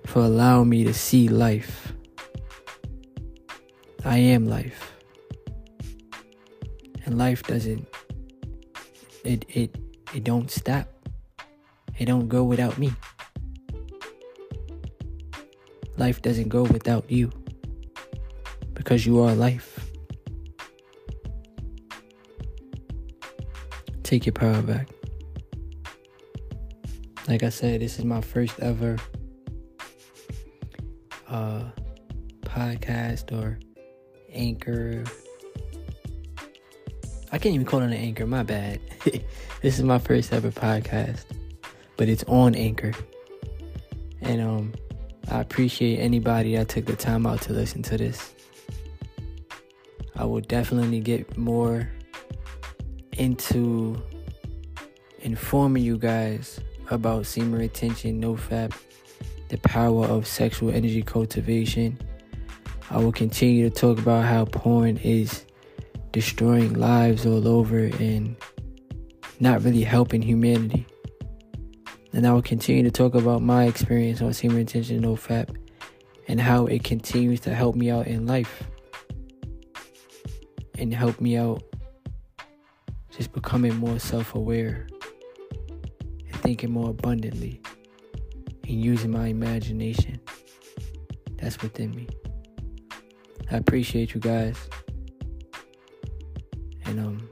for 0.04 0.20
allowing 0.20 0.68
me 0.68 0.84
to 0.84 0.92
see 0.92 1.28
life. 1.28 1.94
I 4.04 4.18
am 4.18 4.46
life. 4.46 4.92
And 7.06 7.16
life 7.16 7.42
doesn't 7.44 7.91
it 9.24 9.44
it 9.48 9.76
it 10.14 10.24
don't 10.24 10.50
stop. 10.50 10.88
It 11.98 12.06
don't 12.06 12.28
go 12.28 12.44
without 12.44 12.78
me. 12.78 12.92
Life 15.96 16.22
doesn't 16.22 16.48
go 16.48 16.62
without 16.64 17.10
you. 17.10 17.30
Because 18.74 19.06
you 19.06 19.20
are 19.20 19.34
life. 19.34 19.78
Take 24.02 24.26
your 24.26 24.32
power 24.32 24.62
back. 24.62 24.88
Like 27.28 27.42
I 27.42 27.50
said, 27.50 27.80
this 27.80 27.98
is 27.98 28.04
my 28.04 28.20
first 28.20 28.58
ever 28.60 28.98
uh, 31.28 31.64
podcast 32.42 33.32
or 33.32 33.58
anchor. 34.32 35.04
I 37.32 37.38
can't 37.38 37.54
even 37.54 37.66
call 37.66 37.80
it 37.80 37.86
an 37.86 37.94
anchor, 37.94 38.26
my 38.26 38.42
bad. 38.42 38.78
this 39.62 39.78
is 39.78 39.82
my 39.82 39.98
first 39.98 40.34
ever 40.34 40.50
podcast, 40.50 41.24
but 41.96 42.10
it's 42.10 42.22
on 42.24 42.54
Anchor. 42.54 42.92
And 44.20 44.42
um 44.42 44.72
I 45.30 45.40
appreciate 45.40 45.98
anybody 45.98 46.56
that 46.56 46.68
took 46.68 46.84
the 46.84 46.94
time 46.94 47.26
out 47.26 47.40
to 47.42 47.54
listen 47.54 47.82
to 47.84 47.96
this. 47.96 48.34
I 50.14 50.26
will 50.26 50.42
definitely 50.42 51.00
get 51.00 51.38
more 51.38 51.88
into 53.12 54.02
informing 55.20 55.84
you 55.84 55.96
guys 55.96 56.60
about 56.90 57.24
semen 57.24 57.58
retention, 57.58 58.20
no 58.20 58.34
fap, 58.34 58.76
the 59.48 59.56
power 59.58 60.04
of 60.04 60.26
sexual 60.26 60.70
energy 60.70 61.02
cultivation. 61.02 61.98
I 62.90 62.98
will 62.98 63.12
continue 63.12 63.70
to 63.70 63.74
talk 63.74 63.98
about 63.98 64.26
how 64.26 64.44
porn 64.44 64.98
is 64.98 65.46
destroying 66.12 66.74
lives 66.74 67.26
all 67.26 67.48
over 67.48 67.78
and 67.78 68.36
not 69.40 69.62
really 69.62 69.82
helping 69.82 70.22
humanity. 70.22 70.86
And 72.12 72.26
I 72.26 72.32
will 72.32 72.42
continue 72.42 72.82
to 72.82 72.90
talk 72.90 73.14
about 73.14 73.42
my 73.42 73.64
experience 73.64 74.20
on 74.20 74.32
semen 74.34 74.58
retention, 74.58 75.00
no 75.00 75.16
fap, 75.16 75.56
and 76.28 76.40
how 76.40 76.66
it 76.66 76.84
continues 76.84 77.40
to 77.40 77.54
help 77.54 77.74
me 77.74 77.90
out 77.90 78.06
in 78.06 78.26
life 78.26 78.62
and 80.78 80.92
help 80.92 81.20
me 81.20 81.36
out 81.36 81.62
just 83.10 83.32
becoming 83.32 83.74
more 83.76 83.98
self 83.98 84.34
aware 84.34 84.86
and 86.26 86.36
thinking 86.36 86.70
more 86.70 86.90
abundantly 86.90 87.60
and 88.68 88.84
using 88.84 89.10
my 89.10 89.28
imagination 89.28 90.20
that's 91.36 91.60
within 91.62 91.94
me. 91.94 92.06
I 93.50 93.56
appreciate 93.56 94.14
you 94.14 94.20
guys. 94.20 94.56
And 96.84 97.00
um, 97.00 97.28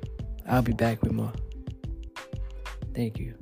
I'll 0.49 0.63
be 0.63 0.73
back 0.73 1.03
with 1.03 1.13
more. 1.13 1.33
Thank 2.95 3.19
you. 3.19 3.35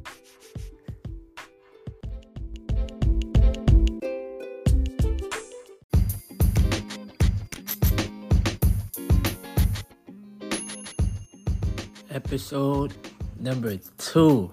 Episode 12.11 12.95
number 13.39 13.77
two 13.97 14.51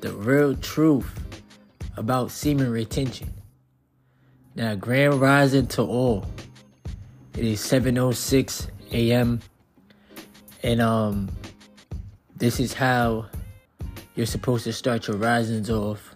The 0.00 0.12
Real 0.12 0.54
Truth 0.56 1.08
About 1.96 2.30
Semen 2.30 2.70
Retention. 2.70 3.32
Now, 4.54 4.74
grand 4.74 5.20
rising 5.20 5.66
to 5.68 5.82
all. 5.82 6.26
It 7.36 7.44
is 7.44 7.60
7.06 7.60 8.68
a.m. 8.92 9.40
And 10.62 10.80
um, 10.80 11.30
this 12.36 12.58
is 12.58 12.74
how 12.74 13.26
you're 14.14 14.26
supposed 14.26 14.64
to 14.64 14.72
start 14.72 15.06
your 15.06 15.16
risings 15.16 15.70
off 15.70 16.14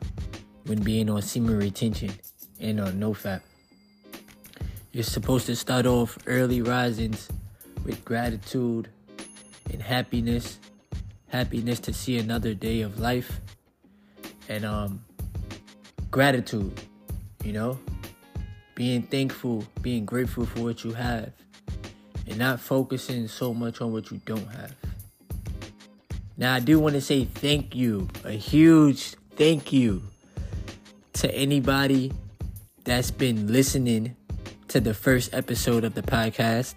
when 0.67 0.83
being 0.83 1.09
on 1.09 1.23
semen 1.23 1.59
retention 1.59 2.11
and 2.61 2.81
on 2.81 2.99
no 2.99 3.13
fap. 3.13 3.43
You're 4.93 5.05
supposed 5.05 5.47
to 5.47 5.57
start 5.57 5.87
off 5.87 6.19
early 6.27 6.61
risings 6.61 7.29
with 7.85 8.05
gratitude 8.05 8.89
and 9.73 9.83
happiness. 9.83 10.59
Happiness 11.29 11.81
to 11.81 11.93
see 11.93 12.19
another 12.19 12.53
day 12.55 12.83
of 12.83 12.99
life. 12.99 13.41
And 14.49 14.65
um 14.65 15.05
gratitude, 16.11 16.81
you 17.43 17.53
know? 17.53 17.79
Being 18.75 19.03
thankful, 19.03 19.65
being 19.81 20.05
grateful 20.05 20.47
for 20.47 20.61
what 20.61 20.85
you 20.85 20.93
have. 20.93 21.33
And 22.33 22.39
not 22.39 22.61
focusing 22.61 23.29
so 23.29 23.53
much 23.53 23.83
on 23.83 23.93
what 23.93 24.11
you 24.11 24.19
don't 24.25 24.47
have. 24.47 24.75
Now 26.39 26.55
I 26.55 26.61
do 26.61 26.81
want 26.81 26.95
to 26.95 27.03
say 27.03 27.27
thank 27.27 27.77
you, 27.77 28.09
a 28.25 28.31
huge 28.31 29.17
thank 29.37 29.71
you 29.71 30.03
to 31.13 31.31
anybody 31.35 32.11
that's 32.85 33.11
been 33.11 33.53
listening 33.53 34.17
to 34.69 34.81
the 34.81 34.95
first 34.95 35.35
episode 35.35 35.85
of 35.85 35.93
the 35.93 36.01
podcast 36.01 36.75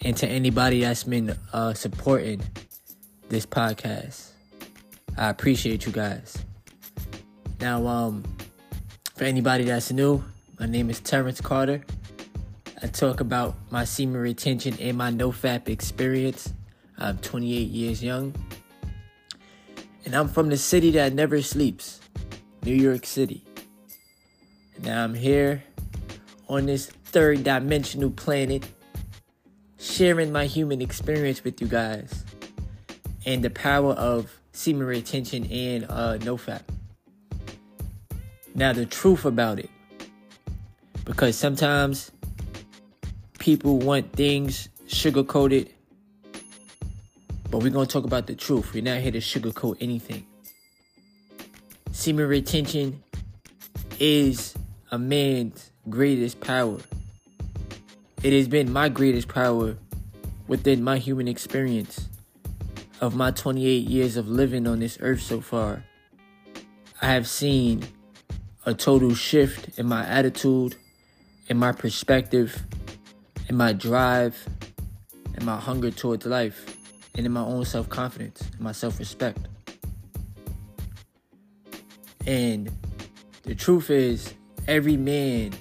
and 0.00 0.16
to 0.16 0.26
anybody 0.26 0.80
that's 0.80 1.04
been 1.04 1.36
uh, 1.52 1.74
supporting 1.74 2.40
this 3.28 3.44
podcast. 3.44 4.30
I 5.18 5.28
appreciate 5.28 5.84
you 5.84 5.92
guys. 5.92 6.38
Now, 7.60 7.86
um, 7.86 8.24
for 9.16 9.24
anybody 9.24 9.64
that's 9.64 9.92
new, 9.92 10.24
my 10.58 10.64
name 10.64 10.88
is 10.88 10.98
Terrence 11.00 11.42
Carter. 11.42 11.84
I 12.80 12.86
talk 12.86 13.18
about 13.18 13.56
my 13.70 13.84
semen 13.84 14.20
retention 14.20 14.76
and 14.78 14.96
my 14.96 15.10
NoFap 15.10 15.68
experience. 15.68 16.54
I'm 16.96 17.18
28 17.18 17.68
years 17.68 18.04
young. 18.04 18.32
And 20.04 20.14
I'm 20.14 20.28
from 20.28 20.48
the 20.48 20.56
city 20.56 20.92
that 20.92 21.12
never 21.12 21.42
sleeps, 21.42 22.00
New 22.62 22.74
York 22.74 23.04
City. 23.04 23.42
And 24.76 24.84
now 24.84 25.02
I'm 25.02 25.14
here 25.14 25.64
on 26.48 26.66
this 26.66 26.86
third 26.86 27.42
dimensional 27.42 28.10
planet, 28.10 28.64
sharing 29.80 30.30
my 30.30 30.46
human 30.46 30.80
experience 30.80 31.42
with 31.42 31.60
you 31.60 31.66
guys 31.66 32.24
and 33.26 33.42
the 33.42 33.50
power 33.50 33.94
of 33.94 34.40
semen 34.52 34.86
retention 34.86 35.50
and 35.50 35.84
uh, 35.88 36.18
NoFap. 36.18 36.62
Now, 38.54 38.72
the 38.72 38.86
truth 38.86 39.24
about 39.24 39.58
it, 39.58 39.70
because 41.04 41.36
sometimes 41.36 42.12
people 43.38 43.78
want 43.78 44.12
things 44.12 44.68
sugar 44.86 45.22
coated, 45.22 45.72
but 47.50 47.62
we're 47.62 47.70
going 47.70 47.86
to 47.86 47.92
talk 47.92 48.04
about 48.04 48.26
the 48.26 48.34
truth. 48.34 48.72
We're 48.74 48.82
not 48.82 48.98
here 48.98 49.12
to 49.12 49.18
sugarcoat 49.18 49.76
anything. 49.80 50.26
Semen 51.92 52.28
retention 52.28 53.02
is 53.98 54.54
a 54.90 54.98
man's 54.98 55.70
greatest 55.88 56.40
power. 56.40 56.78
It 58.22 58.32
has 58.32 58.48
been 58.48 58.72
my 58.72 58.88
greatest 58.88 59.28
power 59.28 59.76
within 60.46 60.82
my 60.82 60.98
human 60.98 61.28
experience 61.28 62.08
of 63.00 63.14
my 63.14 63.30
28 63.30 63.88
years 63.88 64.16
of 64.16 64.28
living 64.28 64.66
on 64.66 64.80
this 64.80 64.98
earth 65.00 65.22
so 65.22 65.40
far. 65.40 65.84
I 67.00 67.06
have 67.06 67.28
seen 67.28 67.86
a 68.66 68.74
total 68.74 69.14
shift 69.14 69.78
in 69.78 69.86
my 69.86 70.04
attitude, 70.04 70.76
in 71.46 71.56
my 71.56 71.72
perspective, 71.72 72.62
in 73.48 73.56
my 73.56 73.72
drive, 73.72 74.46
in 75.36 75.44
my 75.44 75.56
hunger 75.56 75.90
towards 75.90 76.26
life, 76.26 76.76
and 77.14 77.26
in 77.26 77.32
my 77.32 77.42
own 77.42 77.64
self 77.64 77.88
confidence, 77.88 78.42
my 78.58 78.72
self 78.72 78.98
respect. 78.98 79.38
And 82.26 82.70
the 83.44 83.54
truth 83.54 83.90
is, 83.90 84.34
every 84.66 84.96
man 84.96 85.52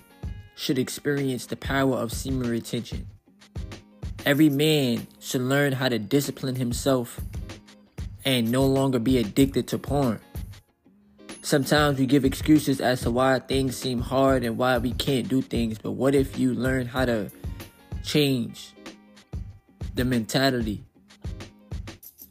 should 0.56 0.78
experience 0.78 1.46
the 1.46 1.56
power 1.56 1.96
of 1.96 2.12
semen 2.12 2.50
retention. 2.50 3.08
Every 4.26 4.50
man 4.50 5.08
should 5.20 5.42
learn 5.42 5.72
how 5.72 5.88
to 5.88 5.98
discipline 5.98 6.56
himself 6.56 7.22
and 8.26 8.52
no 8.52 8.66
longer 8.66 9.00
be 9.00 9.18
addicted 9.18 9.68
to 9.70 9.78
porn. 9.78 10.20
Sometimes 11.42 11.98
we 11.98 12.06
give 12.06 12.26
excuses 12.26 12.82
as 12.82 13.02
to 13.02 13.12
why 13.12 13.40
things 13.40 13.78
seem 13.78 14.02
hard 14.02 14.44
and 14.44 14.58
why 14.58 14.80
we 14.80 14.92
can't 14.92 15.30
do 15.30 15.42
things, 15.42 15.78
but 15.78 15.92
what 15.92 16.14
if 16.14 16.38
you 16.38 16.54
learn 16.54 16.88
how 16.88 17.06
to 17.06 17.32
change 18.08 18.74
the 19.96 20.06
mentality 20.06 20.82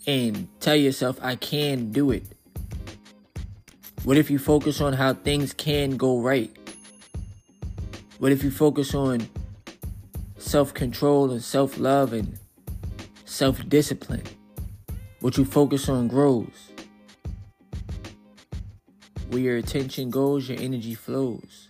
and 0.06 0.48
tell 0.58 0.74
yourself, 0.74 1.18
I 1.20 1.36
can 1.36 1.92
do 1.92 2.10
it? 2.12 2.24
What 4.04 4.16
if 4.16 4.30
you 4.30 4.38
focus 4.38 4.80
on 4.80 4.94
how 4.94 5.12
things 5.12 5.52
can 5.52 5.98
go 5.98 6.18
right? 6.18 6.50
What 8.18 8.32
if 8.32 8.42
you 8.42 8.50
focus 8.50 8.94
on 8.94 9.28
self 10.38 10.72
control 10.72 11.30
and 11.30 11.42
self 11.42 11.76
love 11.76 12.14
and 12.14 12.38
self 13.26 13.68
discipline? 13.68 14.22
What 15.20 15.36
you 15.36 15.44
focus 15.44 15.90
on 15.90 16.08
grows. 16.08 16.70
Where 19.28 19.40
your 19.40 19.56
attention 19.58 20.08
goes, 20.08 20.48
your 20.48 20.58
energy 20.58 20.94
flows. 20.94 21.68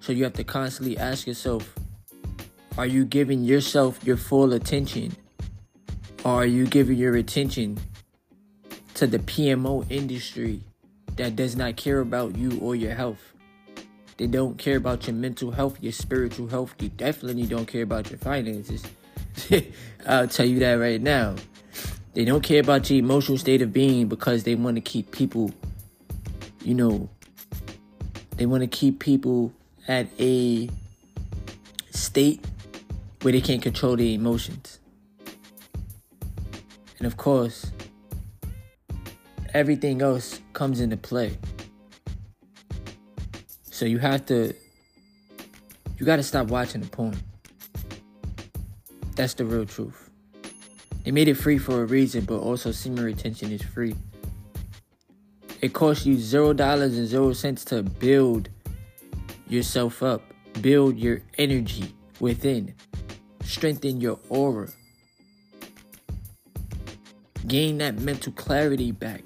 So 0.00 0.12
you 0.12 0.24
have 0.24 0.34
to 0.34 0.44
constantly 0.44 0.98
ask 0.98 1.26
yourself 1.26 1.78
are 2.78 2.86
you 2.86 3.04
giving 3.04 3.44
yourself 3.44 4.02
your 4.04 4.16
full 4.16 4.52
attention? 4.52 5.14
Or 6.24 6.42
are 6.42 6.46
you 6.46 6.66
giving 6.66 6.96
your 6.96 7.16
attention 7.16 7.78
to 8.94 9.06
the 9.06 9.18
PMO 9.18 9.84
industry 9.90 10.60
that 11.16 11.36
does 11.36 11.56
not 11.56 11.76
care 11.76 12.00
about 12.00 12.36
you 12.36 12.58
or 12.60 12.74
your 12.74 12.94
health? 12.94 13.20
They 14.16 14.26
don't 14.26 14.56
care 14.56 14.76
about 14.76 15.06
your 15.06 15.16
mental 15.16 15.50
health, 15.50 15.78
your 15.80 15.92
spiritual 15.92 16.48
health. 16.48 16.74
They 16.78 16.88
definitely 16.88 17.44
don't 17.44 17.66
care 17.66 17.82
about 17.82 18.08
your 18.08 18.18
finances. 18.18 18.84
I'll 20.06 20.28
tell 20.28 20.46
you 20.46 20.58
that 20.60 20.74
right 20.74 21.00
now. 21.00 21.34
They 22.14 22.24
don't 22.24 22.42
care 22.42 22.60
about 22.60 22.88
your 22.88 22.98
emotional 22.98 23.38
state 23.38 23.62
of 23.62 23.72
being 23.72 24.08
because 24.08 24.44
they 24.44 24.54
want 24.54 24.76
to 24.76 24.80
keep 24.80 25.10
people, 25.10 25.50
you 26.62 26.74
know, 26.74 27.08
they 28.36 28.46
want 28.46 28.62
to 28.62 28.66
keep 28.66 28.98
people 28.98 29.52
at 29.88 30.08
a 30.18 30.68
state 31.90 32.44
where 33.22 33.32
they 33.32 33.40
can't 33.40 33.62
control 33.62 33.96
their 33.96 34.06
emotions. 34.06 34.78
And 36.98 37.06
of 37.06 37.16
course, 37.16 37.72
everything 39.54 40.02
else 40.02 40.40
comes 40.52 40.80
into 40.80 40.96
play. 40.96 41.38
So 43.64 43.86
you 43.86 43.98
have 43.98 44.26
to 44.26 44.54
you 45.98 46.06
got 46.06 46.16
to 46.16 46.22
stop 46.22 46.48
watching 46.48 46.80
the 46.80 46.88
porn. 46.88 47.16
That's 49.14 49.34
the 49.34 49.44
real 49.44 49.66
truth. 49.66 50.10
They 51.04 51.10
made 51.10 51.28
it 51.28 51.34
free 51.34 51.58
for 51.58 51.82
a 51.82 51.86
reason, 51.86 52.24
but 52.24 52.38
also 52.38 52.72
semen 52.72 53.04
retention 53.04 53.52
is 53.52 53.62
free. 53.62 53.94
It 55.60 55.72
costs 55.72 56.06
you 56.06 56.16
zero 56.16 56.52
dollars 56.52 56.96
and 56.96 57.06
zero 57.06 57.32
cents 57.32 57.64
to 57.66 57.82
build 57.82 58.48
yourself 59.48 60.02
up, 60.02 60.22
build 60.60 60.96
your 60.96 61.22
energy 61.38 61.94
within, 62.18 62.74
strengthen 63.52 64.00
your 64.00 64.18
aura, 64.30 64.70
gain 67.46 67.78
that 67.78 67.98
mental 67.98 68.32
clarity 68.32 68.90
back. 68.90 69.20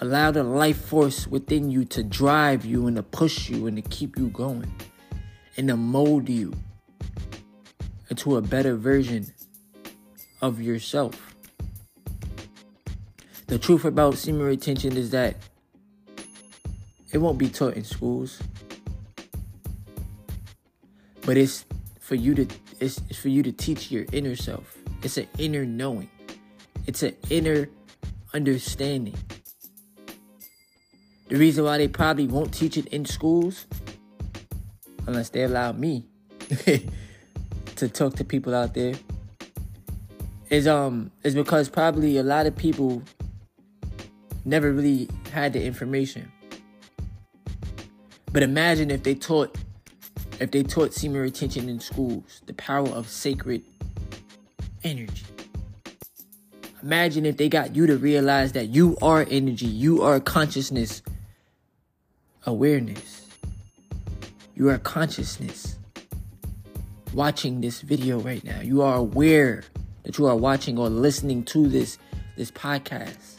Allow 0.00 0.30
the 0.30 0.44
life 0.44 0.84
force 0.84 1.26
within 1.26 1.70
you 1.70 1.84
to 1.86 2.04
drive 2.04 2.64
you 2.64 2.86
and 2.86 2.96
to 2.96 3.02
push 3.02 3.48
you 3.48 3.66
and 3.66 3.76
to 3.76 3.82
keep 3.90 4.16
you 4.16 4.28
going 4.28 4.72
and 5.56 5.66
to 5.68 5.76
mold 5.76 6.28
you 6.28 6.52
into 8.10 8.36
a 8.36 8.42
better 8.42 8.76
version 8.76 9.32
of 10.40 10.60
yourself. 10.60 11.34
The 13.48 13.58
truth 13.58 13.84
about 13.84 14.14
semen 14.14 14.42
retention 14.42 14.96
is 14.96 15.10
that 15.10 15.36
it 17.12 17.18
won't 17.18 17.38
be 17.38 17.48
taught 17.48 17.74
in 17.74 17.84
schools. 17.84 18.40
But 21.24 21.36
it's 21.36 21.64
for 22.00 22.14
you 22.14 22.34
to 22.34 22.46
it's, 22.80 23.00
it's 23.08 23.18
for 23.18 23.28
you 23.28 23.42
to 23.42 23.52
teach 23.52 23.90
your 23.90 24.04
inner 24.12 24.36
self. 24.36 24.76
It's 25.02 25.16
an 25.16 25.28
inner 25.38 25.64
knowing. 25.64 26.10
It's 26.86 27.02
an 27.02 27.16
inner 27.30 27.68
understanding. 28.32 29.14
The 31.28 31.36
reason 31.36 31.64
why 31.64 31.78
they 31.78 31.88
probably 31.88 32.26
won't 32.26 32.52
teach 32.52 32.76
it 32.76 32.86
in 32.88 33.06
schools, 33.06 33.66
unless 35.06 35.30
they 35.30 35.42
allow 35.44 35.72
me 35.72 36.06
to 37.76 37.88
talk 37.88 38.16
to 38.16 38.24
people 38.24 38.54
out 38.54 38.74
there, 38.74 38.94
is 40.50 40.66
um 40.66 41.10
is 41.22 41.34
because 41.34 41.68
probably 41.68 42.18
a 42.18 42.22
lot 42.22 42.46
of 42.46 42.54
people 42.54 43.02
never 44.44 44.72
really 44.72 45.08
had 45.32 45.54
the 45.54 45.64
information. 45.64 46.30
But 48.32 48.42
imagine 48.42 48.90
if 48.90 49.04
they 49.04 49.14
taught 49.14 49.56
if 50.40 50.50
they 50.50 50.62
taught 50.62 50.92
semen 50.92 51.20
retention 51.20 51.68
in 51.68 51.80
schools, 51.80 52.42
the 52.46 52.54
power 52.54 52.88
of 52.88 53.08
sacred 53.08 53.62
energy. 54.82 55.24
Imagine 56.82 57.24
if 57.24 57.36
they 57.36 57.48
got 57.48 57.74
you 57.74 57.86
to 57.86 57.96
realize 57.96 58.52
that 58.52 58.66
you 58.66 58.96
are 59.00 59.26
energy, 59.30 59.66
you 59.66 60.02
are 60.02 60.20
consciousness, 60.20 61.02
awareness. 62.44 63.26
You 64.54 64.68
are 64.68 64.78
consciousness. 64.78 65.78
Watching 67.12 67.60
this 67.60 67.80
video 67.80 68.20
right 68.20 68.44
now, 68.44 68.60
you 68.60 68.82
are 68.82 68.96
aware 68.96 69.64
that 70.02 70.18
you 70.18 70.26
are 70.26 70.36
watching 70.36 70.78
or 70.78 70.88
listening 70.88 71.44
to 71.44 71.66
this 71.66 71.98
this 72.36 72.50
podcast. 72.50 73.36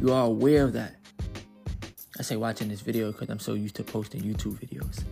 You 0.00 0.12
are 0.12 0.24
aware 0.24 0.64
of 0.64 0.72
that. 0.72 0.96
I 2.18 2.22
say 2.22 2.36
watching 2.36 2.68
this 2.68 2.80
video 2.80 3.12
because 3.12 3.28
I'm 3.30 3.38
so 3.38 3.54
used 3.54 3.76
to 3.76 3.84
posting 3.84 4.22
YouTube 4.22 4.58
videos. 4.58 5.04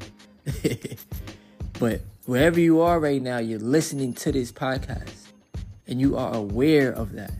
but 1.78 2.00
wherever 2.26 2.60
you 2.60 2.80
are 2.80 3.00
right 3.00 3.20
now, 3.20 3.38
you're 3.38 3.58
listening 3.58 4.12
to 4.14 4.32
this 4.32 4.52
podcast 4.52 5.28
and 5.86 6.00
you 6.00 6.16
are 6.16 6.34
aware 6.34 6.90
of 6.90 7.12
that. 7.12 7.32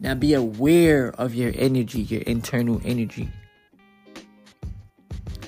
Now 0.00 0.14
be 0.14 0.34
aware 0.34 1.12
of 1.18 1.34
your 1.34 1.52
energy, 1.54 2.02
your 2.02 2.22
internal 2.22 2.80
energy. 2.84 3.28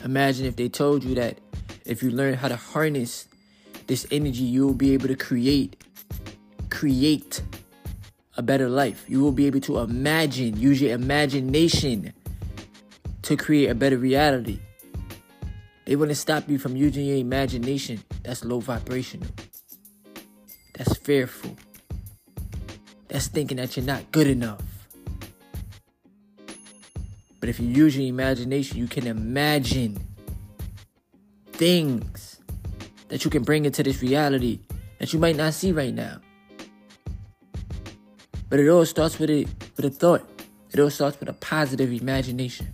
Imagine 0.05 0.47
if 0.47 0.57
they 0.57 0.69
told 0.69 1.05
you 1.05 1.15
that 1.15 1.39
if 1.87 2.03
you 2.03 2.11
learn 2.11 2.35
how 2.35 2.49
to 2.49 2.57
harness 2.57 3.29
this 3.87 4.07
energy, 4.11 4.45
you 4.45 4.67
will 4.67 4.75
be 4.75 4.93
able 4.93 5.09
to 5.09 5.17
create 5.17 5.77
create 6.71 7.43
a 8.37 8.43
better 8.43 8.69
life. 8.69 9.05
You 9.09 9.21
will 9.21 9.33
be 9.33 9.47
able 9.47 9.61
to 9.61 9.79
imagine, 9.79 10.59
use 10.59 10.81
your 10.81 10.93
imagination 10.93 12.13
to 13.23 13.37
create 13.37 13.69
a 13.69 13.75
better 13.75 13.99
reality. 13.99 14.59
They 15.85 15.97
to 15.97 16.15
stop 16.15 16.49
you 16.49 16.59
from 16.59 16.77
using 16.77 17.07
your 17.07 17.17
imagination. 17.17 18.03
That's 18.23 18.45
low 18.45 18.61
vibrational. 18.61 19.29
That's 20.75 20.97
fearful. 20.97 21.57
That's 23.09 23.27
thinking 23.27 23.57
that 23.57 23.77
you're 23.77 23.85
not 23.85 24.11
good 24.13 24.27
enough. 24.27 24.63
But 27.41 27.49
if 27.49 27.59
you 27.59 27.67
use 27.67 27.97
your 27.97 28.07
imagination, 28.07 28.79
you 28.79 28.87
can 28.87 29.07
imagine 29.07 29.99
things 31.53 32.41
that 33.09 33.25
you 33.25 33.31
can 33.31 33.43
bring 33.43 33.65
into 33.65 33.83
this 33.83 34.01
reality 34.01 34.61
that 34.99 35.13
you 35.13 35.19
might 35.19 35.37
not 35.37 35.53
see 35.53 35.73
right 35.73 35.93
now. 35.93 36.21
But 38.49 38.61
it 38.61 38.69
all 38.69 38.87
starts 38.87 39.19
with 39.19 39.31
a 39.31 39.47
with 39.77 39.85
a 39.85 39.91
thought. 39.91 40.29
It 40.73 40.81
all 40.81 40.91
starts 40.91 41.19
with 41.19 41.29
a 41.29 41.33
positive 41.35 41.93
imagination. 41.93 42.69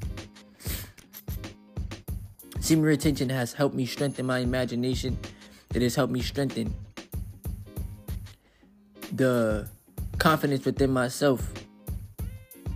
Semen 2.68 2.84
retention 2.84 3.30
has 3.30 3.54
helped 3.54 3.74
me 3.74 3.86
strengthen 3.86 4.26
my 4.26 4.40
imagination. 4.40 5.16
It 5.74 5.80
has 5.80 5.94
helped 5.94 6.12
me 6.12 6.20
strengthen 6.20 6.74
the 9.10 9.66
confidence 10.18 10.66
within 10.66 10.90
myself. 10.90 11.50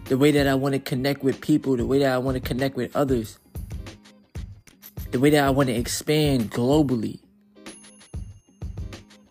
The 0.06 0.16
way 0.16 0.30
that 0.30 0.48
I 0.48 0.54
want 0.54 0.72
to 0.72 0.78
connect 0.78 1.22
with 1.22 1.42
people, 1.42 1.76
the 1.76 1.84
way 1.84 1.98
that 1.98 2.10
I 2.10 2.16
want 2.16 2.36
to 2.36 2.40
connect 2.40 2.74
with 2.74 2.96
others, 2.96 3.38
the 5.10 5.20
way 5.20 5.28
that 5.28 5.44
I 5.44 5.50
want 5.50 5.68
to 5.68 5.74
expand 5.74 6.50
globally. 6.50 7.20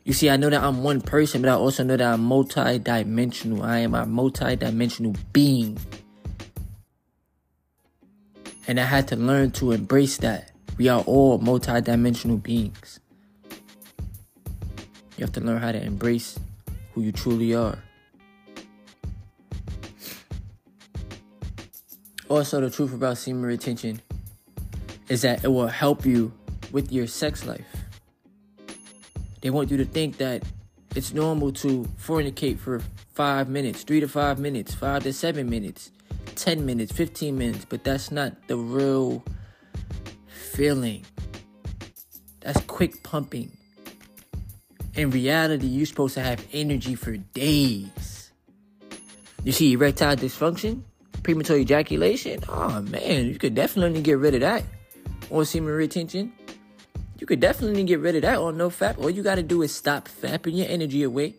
You 0.03 0.13
see, 0.13 0.29
I 0.29 0.37
know 0.37 0.51
that 0.51 0.61
I'm 0.61 0.83
one 0.83 1.01
person, 1.01 1.41
but 1.41 1.49
I 1.49 1.55
also 1.55 1.83
know 1.83 1.97
that 1.97 2.13
I'm 2.13 2.23
multi-dimensional. 2.23 3.63
I 3.63 3.79
am 3.79 3.95
a 3.95 4.05
multi-dimensional 4.05 5.15
being. 5.33 5.79
And 8.67 8.79
I 8.79 8.83
had 8.83 9.07
to 9.07 9.15
learn 9.15 9.49
to 9.53 9.71
embrace 9.71 10.17
that. 10.17 10.50
We 10.81 10.89
are 10.89 11.01
all 11.01 11.37
multi-dimensional 11.37 12.37
beings. 12.37 12.99
You 15.15 15.19
have 15.19 15.31
to 15.33 15.39
learn 15.39 15.61
how 15.61 15.71
to 15.71 15.79
embrace 15.79 16.39
who 16.93 17.03
you 17.03 17.11
truly 17.11 17.53
are. 17.53 17.77
Also, 22.29 22.61
the 22.61 22.71
truth 22.71 22.95
about 22.95 23.19
semen 23.19 23.43
retention 23.43 24.01
is 25.07 25.21
that 25.21 25.43
it 25.43 25.49
will 25.49 25.67
help 25.67 26.03
you 26.03 26.33
with 26.71 26.91
your 26.91 27.05
sex 27.05 27.45
life. 27.45 27.61
They 29.41 29.51
want 29.51 29.69
you 29.69 29.77
to 29.77 29.85
think 29.85 30.17
that 30.17 30.41
it's 30.95 31.13
normal 31.13 31.51
to 31.61 31.83
fornicate 32.03 32.57
for 32.57 32.81
five 33.13 33.49
minutes, 33.49 33.83
three 33.83 33.99
to 33.99 34.07
five 34.07 34.39
minutes, 34.39 34.73
five 34.73 35.03
to 35.03 35.13
seven 35.13 35.47
minutes, 35.47 35.91
10 36.33 36.65
minutes, 36.65 36.91
15 36.91 37.37
minutes, 37.37 37.65
but 37.69 37.83
that's 37.83 38.09
not 38.09 38.47
the 38.47 38.57
real 38.57 39.23
feeling. 40.51 41.05
That's 42.41 42.59
quick 42.61 43.03
pumping. 43.03 43.57
In 44.95 45.09
reality, 45.09 45.67
you're 45.67 45.85
supposed 45.85 46.15
to 46.15 46.21
have 46.21 46.45
energy 46.51 46.95
for 46.95 47.15
days. 47.15 48.31
You 49.43 49.51
see 49.51 49.73
erectile 49.73 50.15
dysfunction, 50.15 50.83
premature 51.23 51.57
ejaculation. 51.57 52.43
Oh 52.49 52.81
man, 52.81 53.27
you 53.27 53.39
could 53.39 53.55
definitely 53.55 54.01
get 54.01 54.17
rid 54.17 54.35
of 54.35 54.41
that. 54.41 54.63
Or 55.29 55.45
semen 55.45 55.73
retention. 55.73 56.33
You 57.17 57.25
could 57.25 57.39
definitely 57.39 57.83
get 57.85 57.99
rid 57.99 58.15
of 58.15 58.23
that 58.23 58.37
on 58.37 58.57
no 58.57 58.69
fap. 58.69 58.97
All 58.97 59.09
you 59.09 59.23
gotta 59.23 59.43
do 59.43 59.61
is 59.61 59.73
stop 59.73 60.09
fapping 60.09 60.57
your 60.57 60.67
energy 60.67 61.03
away. 61.03 61.35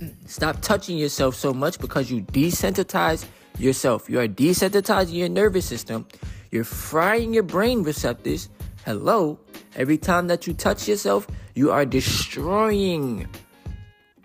Stop 0.26 0.62
touching 0.62 0.96
yourself 0.96 1.34
so 1.34 1.52
much 1.52 1.78
because 1.78 2.10
you 2.10 2.22
desensitize 2.22 3.26
yourself. 3.58 4.08
You 4.08 4.20
are 4.20 4.28
desensitizing 4.28 5.12
your 5.12 5.28
nervous 5.28 5.66
system. 5.66 6.06
You're 6.50 6.64
frying 6.64 7.32
your 7.32 7.44
brain 7.44 7.82
receptors. 7.82 8.48
Hello. 8.84 9.38
Every 9.76 9.98
time 9.98 10.26
that 10.26 10.46
you 10.46 10.54
touch 10.54 10.88
yourself, 10.88 11.28
you 11.54 11.70
are 11.70 11.84
destroying 11.84 13.28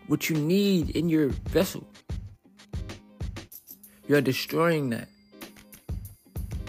what 0.07 0.29
you 0.29 0.35
need 0.35 0.89
in 0.91 1.07
your 1.07 1.29
vessel. 1.49 1.85
You 4.07 4.15
are 4.15 4.21
destroying 4.21 4.89
that. 4.89 5.07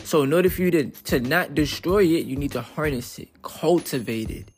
So 0.05 0.23
in 0.23 0.33
order 0.33 0.51
for 0.51 0.63
you 0.63 0.71
to, 0.71 0.91
to 0.91 1.21
not 1.21 1.55
destroy 1.55 2.05
it, 2.05 2.27
you 2.27 2.37
need 2.37 2.53
to 2.53 2.63
harness 2.63 3.19
it, 3.19 3.29
cultivate 3.43 4.31
it. 4.31 4.51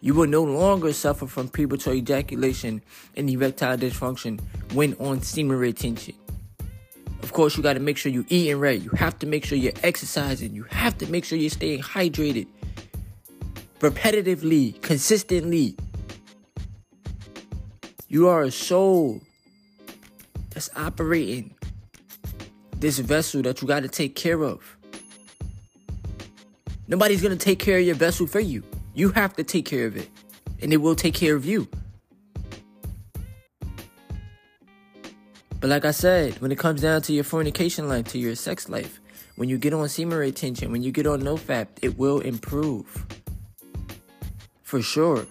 You 0.00 0.14
will 0.14 0.26
no 0.26 0.42
longer 0.42 0.92
suffer 0.92 1.26
from 1.26 1.48
premature 1.48 1.94
ejaculation 1.94 2.82
and 3.16 3.28
erectile 3.28 3.76
dysfunction 3.76 4.40
when 4.72 4.94
on 4.94 5.20
semen 5.20 5.58
retention. 5.58 6.14
Of 7.26 7.32
course, 7.32 7.56
you 7.56 7.62
got 7.64 7.72
to 7.72 7.80
make 7.80 7.96
sure 7.96 8.12
you're 8.12 8.24
eating 8.28 8.60
right. 8.60 8.80
You 8.80 8.90
have 8.90 9.18
to 9.18 9.26
make 9.26 9.44
sure 9.44 9.58
you're 9.58 9.72
exercising. 9.82 10.54
You 10.54 10.62
have 10.70 10.96
to 10.98 11.10
make 11.10 11.24
sure 11.24 11.36
you're 11.36 11.50
staying 11.50 11.80
hydrated 11.80 12.46
repetitively, 13.80 14.80
consistently. 14.80 15.74
You 18.06 18.28
are 18.28 18.44
a 18.44 18.52
soul 18.52 19.22
that's 20.50 20.70
operating 20.76 21.52
this 22.78 23.00
vessel 23.00 23.42
that 23.42 23.60
you 23.60 23.66
got 23.66 23.80
to 23.80 23.88
take 23.88 24.14
care 24.14 24.44
of. 24.44 24.76
Nobody's 26.86 27.22
going 27.22 27.36
to 27.36 27.44
take 27.44 27.58
care 27.58 27.78
of 27.80 27.84
your 27.84 27.96
vessel 27.96 28.28
for 28.28 28.38
you. 28.38 28.62
You 28.94 29.08
have 29.08 29.34
to 29.34 29.42
take 29.42 29.64
care 29.64 29.86
of 29.86 29.96
it, 29.96 30.08
and 30.62 30.72
it 30.72 30.76
will 30.76 30.94
take 30.94 31.14
care 31.14 31.34
of 31.34 31.44
you. 31.44 31.66
But 35.60 35.70
like 35.70 35.84
I 35.84 35.90
said, 35.90 36.40
when 36.40 36.52
it 36.52 36.58
comes 36.58 36.82
down 36.82 37.02
to 37.02 37.12
your 37.12 37.24
fornication 37.24 37.88
life, 37.88 38.08
to 38.08 38.18
your 38.18 38.34
sex 38.34 38.68
life, 38.68 39.00
when 39.36 39.48
you 39.48 39.58
get 39.58 39.72
on 39.72 39.88
semen 39.88 40.18
retention, 40.18 40.72
when 40.72 40.82
you 40.82 40.92
get 40.92 41.06
on 41.06 41.22
NoFap, 41.22 41.68
it 41.82 41.98
will 41.98 42.20
improve. 42.20 43.06
For 44.62 44.82
sure. 44.82 45.26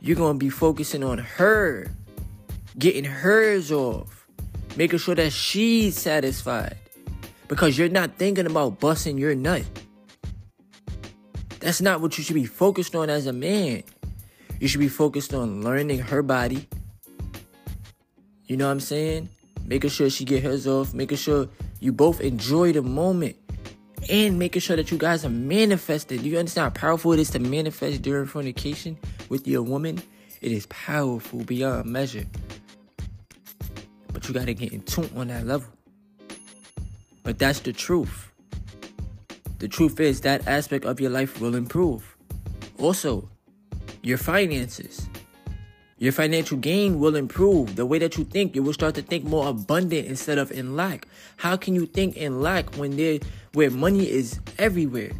You're 0.00 0.16
going 0.16 0.38
to 0.38 0.44
be 0.44 0.50
focusing 0.50 1.02
on 1.02 1.18
her, 1.18 1.90
getting 2.78 3.04
hers 3.04 3.72
off 3.72 4.18
making 4.78 5.00
sure 5.00 5.16
that 5.16 5.32
she's 5.32 5.98
satisfied. 5.98 6.76
Because 7.48 7.76
you're 7.76 7.88
not 7.88 8.16
thinking 8.16 8.46
about 8.46 8.78
busting 8.78 9.18
your 9.18 9.34
nut. 9.34 9.64
That's 11.58 11.80
not 11.80 12.00
what 12.00 12.16
you 12.16 12.22
should 12.22 12.34
be 12.34 12.44
focused 12.44 12.94
on 12.94 13.10
as 13.10 13.26
a 13.26 13.32
man. 13.32 13.82
You 14.60 14.68
should 14.68 14.80
be 14.80 14.88
focused 14.88 15.34
on 15.34 15.62
learning 15.62 15.98
her 15.98 16.22
body. 16.22 16.68
You 18.48 18.56
know 18.56 18.66
what 18.66 18.72
I'm 18.72 18.80
saying? 18.80 19.28
Making 19.64 19.90
sure 19.90 20.08
she 20.08 20.24
get 20.24 20.42
hers 20.42 20.66
off, 20.66 20.94
making 20.94 21.18
sure 21.18 21.48
you 21.80 21.92
both 21.92 22.20
enjoy 22.20 22.72
the 22.72 22.82
moment. 22.82 23.36
And 24.08 24.38
making 24.38 24.62
sure 24.62 24.76
that 24.76 24.90
you 24.90 24.96
guys 24.96 25.24
are 25.24 25.30
manifested. 25.30 26.22
Do 26.22 26.28
you 26.28 26.38
understand 26.38 26.64
how 26.64 26.80
powerful 26.80 27.12
it 27.12 27.20
is 27.20 27.30
to 27.30 27.38
manifest 27.40 28.00
during 28.00 28.26
fornication 28.26 28.96
with 29.28 29.46
your 29.46 29.62
woman? 29.62 30.00
It 30.40 30.52
is 30.52 30.66
powerful 30.66 31.40
beyond 31.44 31.86
measure. 31.86 32.24
But 34.12 34.26
you 34.26 34.32
gotta 34.32 34.54
get 34.54 34.72
in 34.72 34.82
tune 34.82 35.10
on 35.14 35.28
that 35.28 35.46
level. 35.46 35.68
But 37.22 37.38
that's 37.38 37.60
the 37.60 37.72
truth. 37.72 38.30
The 39.58 39.68
truth 39.68 40.00
is 40.00 40.22
that 40.22 40.46
aspect 40.46 40.84
of 40.86 41.00
your 41.00 41.10
life 41.10 41.40
will 41.40 41.54
improve. 41.54 42.16
Also, 42.78 43.28
your 44.02 44.16
finances. 44.16 45.08
Your 45.98 46.12
financial 46.12 46.56
gain 46.56 47.00
will 47.00 47.16
improve. 47.16 47.74
The 47.74 47.84
way 47.84 47.98
that 47.98 48.16
you 48.16 48.24
think, 48.24 48.54
you 48.54 48.62
will 48.62 48.72
start 48.72 48.94
to 48.94 49.02
think 49.02 49.24
more 49.24 49.48
abundant 49.48 50.06
instead 50.06 50.38
of 50.38 50.52
in 50.52 50.76
lack. 50.76 51.08
How 51.38 51.56
can 51.56 51.74
you 51.74 51.86
think 51.86 52.16
in 52.16 52.40
lack 52.40 52.76
when 52.76 52.96
there 52.96 53.18
where 53.52 53.70
money 53.70 54.08
is 54.08 54.38
everywhere? 54.58 55.10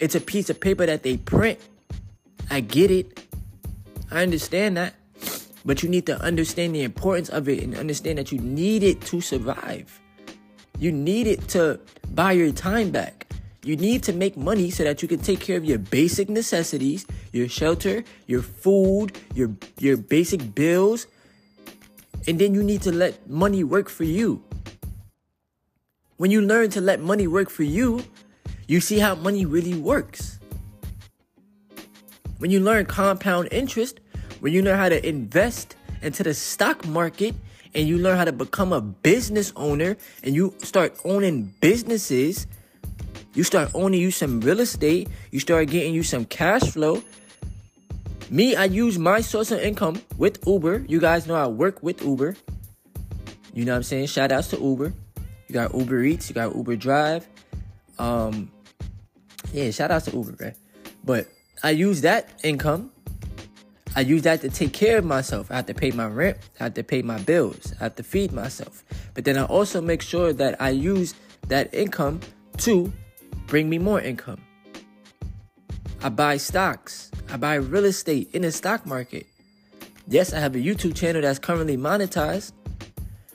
It's 0.00 0.16
a 0.16 0.20
piece 0.20 0.50
of 0.50 0.58
paper 0.60 0.84
that 0.84 1.04
they 1.04 1.16
print. 1.16 1.60
I 2.50 2.60
get 2.60 2.90
it. 2.90 3.22
I 4.10 4.22
understand 4.22 4.76
that. 4.76 4.94
But 5.64 5.84
you 5.84 5.88
need 5.88 6.06
to 6.06 6.20
understand 6.20 6.74
the 6.74 6.82
importance 6.82 7.28
of 7.28 7.48
it 7.48 7.62
and 7.62 7.76
understand 7.76 8.18
that 8.18 8.32
you 8.32 8.38
need 8.38 8.82
it 8.82 9.00
to 9.02 9.20
survive. 9.20 10.00
You 10.80 10.90
need 10.90 11.28
it 11.28 11.46
to 11.50 11.78
buy 12.14 12.32
your 12.32 12.50
time 12.50 12.90
back. 12.90 13.21
You 13.64 13.76
need 13.76 14.02
to 14.04 14.12
make 14.12 14.36
money 14.36 14.70
so 14.70 14.82
that 14.82 15.02
you 15.02 15.08
can 15.08 15.20
take 15.20 15.38
care 15.38 15.56
of 15.56 15.64
your 15.64 15.78
basic 15.78 16.28
necessities, 16.28 17.06
your 17.30 17.48
shelter, 17.48 18.02
your 18.26 18.42
food, 18.42 19.16
your 19.34 19.54
your 19.78 19.96
basic 19.96 20.52
bills. 20.52 21.06
And 22.26 22.38
then 22.40 22.54
you 22.54 22.62
need 22.62 22.82
to 22.82 22.90
let 22.90 23.30
money 23.30 23.62
work 23.62 23.88
for 23.88 24.02
you. 24.02 24.42
When 26.16 26.30
you 26.30 26.42
learn 26.42 26.70
to 26.70 26.80
let 26.80 26.98
money 27.00 27.26
work 27.26 27.50
for 27.50 27.62
you, 27.62 28.02
you 28.66 28.80
see 28.80 28.98
how 28.98 29.14
money 29.14 29.46
really 29.46 29.74
works. 29.74 30.40
When 32.38 32.50
you 32.50 32.58
learn 32.58 32.86
compound 32.86 33.46
interest, 33.52 34.00
when 34.40 34.52
you 34.52 34.62
learn 34.62 34.78
how 34.78 34.88
to 34.88 34.98
invest 35.06 35.76
into 36.02 36.24
the 36.24 36.34
stock 36.34 36.84
market 36.86 37.36
and 37.74 37.86
you 37.86 37.98
learn 37.98 38.16
how 38.18 38.24
to 38.24 38.32
become 38.32 38.72
a 38.72 38.80
business 38.80 39.52
owner 39.54 39.96
and 40.24 40.34
you 40.34 40.54
start 40.58 40.98
owning 41.04 41.54
businesses, 41.60 42.48
you 43.34 43.44
start 43.44 43.70
owning 43.74 44.00
you 44.00 44.10
some 44.10 44.40
real 44.40 44.60
estate, 44.60 45.08
you 45.30 45.40
start 45.40 45.68
getting 45.68 45.94
you 45.94 46.02
some 46.02 46.24
cash 46.24 46.62
flow. 46.62 47.02
Me, 48.30 48.56
I 48.56 48.64
use 48.64 48.98
my 48.98 49.20
source 49.20 49.50
of 49.50 49.60
income 49.60 50.00
with 50.16 50.46
Uber. 50.46 50.84
You 50.88 51.00
guys 51.00 51.26
know 51.26 51.34
I 51.34 51.46
work 51.46 51.82
with 51.82 52.02
Uber. 52.02 52.36
You 53.52 53.64
know 53.64 53.72
what 53.72 53.76
I'm 53.76 53.82
saying? 53.82 54.06
Shout 54.06 54.32
outs 54.32 54.48
to 54.48 54.58
Uber. 54.58 54.92
You 55.48 55.52
got 55.52 55.74
Uber 55.74 56.02
Eats, 56.02 56.28
you 56.30 56.34
got 56.34 56.54
Uber 56.54 56.76
Drive. 56.76 57.26
Um 57.98 58.50
yeah, 59.52 59.70
shout 59.70 59.90
outs 59.90 60.06
to 60.06 60.12
Uber, 60.12 60.36
right? 60.40 60.56
But 61.04 61.28
I 61.62 61.70
use 61.70 62.00
that 62.02 62.40
income. 62.42 62.90
I 63.94 64.00
use 64.00 64.22
that 64.22 64.40
to 64.40 64.48
take 64.48 64.72
care 64.72 64.98
of 64.98 65.04
myself. 65.04 65.50
I 65.50 65.56
have 65.56 65.66
to 65.66 65.74
pay 65.74 65.90
my 65.90 66.06
rent. 66.06 66.38
I 66.58 66.64
have 66.64 66.74
to 66.74 66.82
pay 66.82 67.02
my 67.02 67.18
bills. 67.18 67.74
I 67.78 67.84
have 67.84 67.96
to 67.96 68.02
feed 68.02 68.32
myself. 68.32 68.82
But 69.12 69.26
then 69.26 69.36
I 69.36 69.44
also 69.44 69.82
make 69.82 70.00
sure 70.00 70.32
that 70.32 70.60
I 70.60 70.70
use 70.70 71.14
that 71.48 71.74
income 71.74 72.20
to 72.58 72.90
bring 73.52 73.68
me 73.68 73.76
more 73.76 74.00
income. 74.00 74.40
I 76.02 76.08
buy 76.08 76.38
stocks. 76.38 77.10
I 77.28 77.36
buy 77.36 77.56
real 77.56 77.84
estate 77.84 78.30
in 78.32 78.40
the 78.40 78.50
stock 78.50 78.86
market. 78.86 79.26
Yes, 80.08 80.32
I 80.32 80.38
have 80.38 80.54
a 80.54 80.58
YouTube 80.58 80.96
channel 80.96 81.20
that's 81.20 81.38
currently 81.38 81.76
monetized. 81.76 82.52